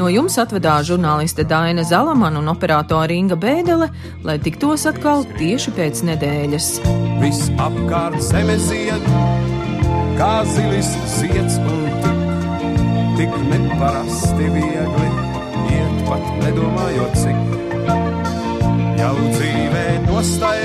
No 0.00 0.08
jums 0.08 0.38
atvedās 0.40 0.88
žurnāliste 0.88 1.44
Daina 1.44 1.84
Zalamana 1.84 2.40
un 2.40 2.48
operātore 2.52 3.18
Inga 3.18 3.36
Bēdele, 3.40 3.90
lai 4.24 4.38
tiktos 4.40 4.86
atkal 4.88 5.26
tieši 5.36 5.76
pēc 5.76 6.04
nedēļas. 6.08 6.72
Viss 7.20 7.52
apkārt 7.60 8.20
zeme 8.30 8.56
zied, 8.64 9.08
kā 10.20 10.34
zilis 10.54 10.94
zieds 11.18 11.60
un 11.60 11.88
tik, 12.00 12.20
tik 13.20 13.40
neparasti 13.52 14.52
viegli 14.56 15.10
iet 15.76 16.06
pat 16.08 16.30
nedomājot 16.40 17.18
cik. 17.20 17.59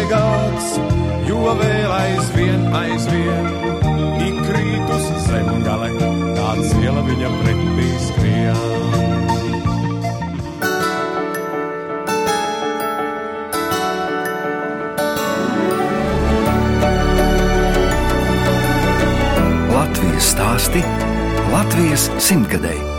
Nostaigāts, 0.05 0.77
jo 1.27 1.39
vēl 1.57 1.91
aizvien, 1.91 2.65
aizvien 2.73 3.45
krīt 4.45 4.89
uz 4.93 5.05
zemgale, 5.25 5.89
tāds 6.35 6.73
iela 6.81 7.01
viņa 7.01 7.29
pretī 7.41 7.89
skrien. 8.05 8.55
Latvijas 19.73 20.33
stāsti 20.35 20.83
Latvijas 21.51 22.11
simtgadēji. 22.19 22.94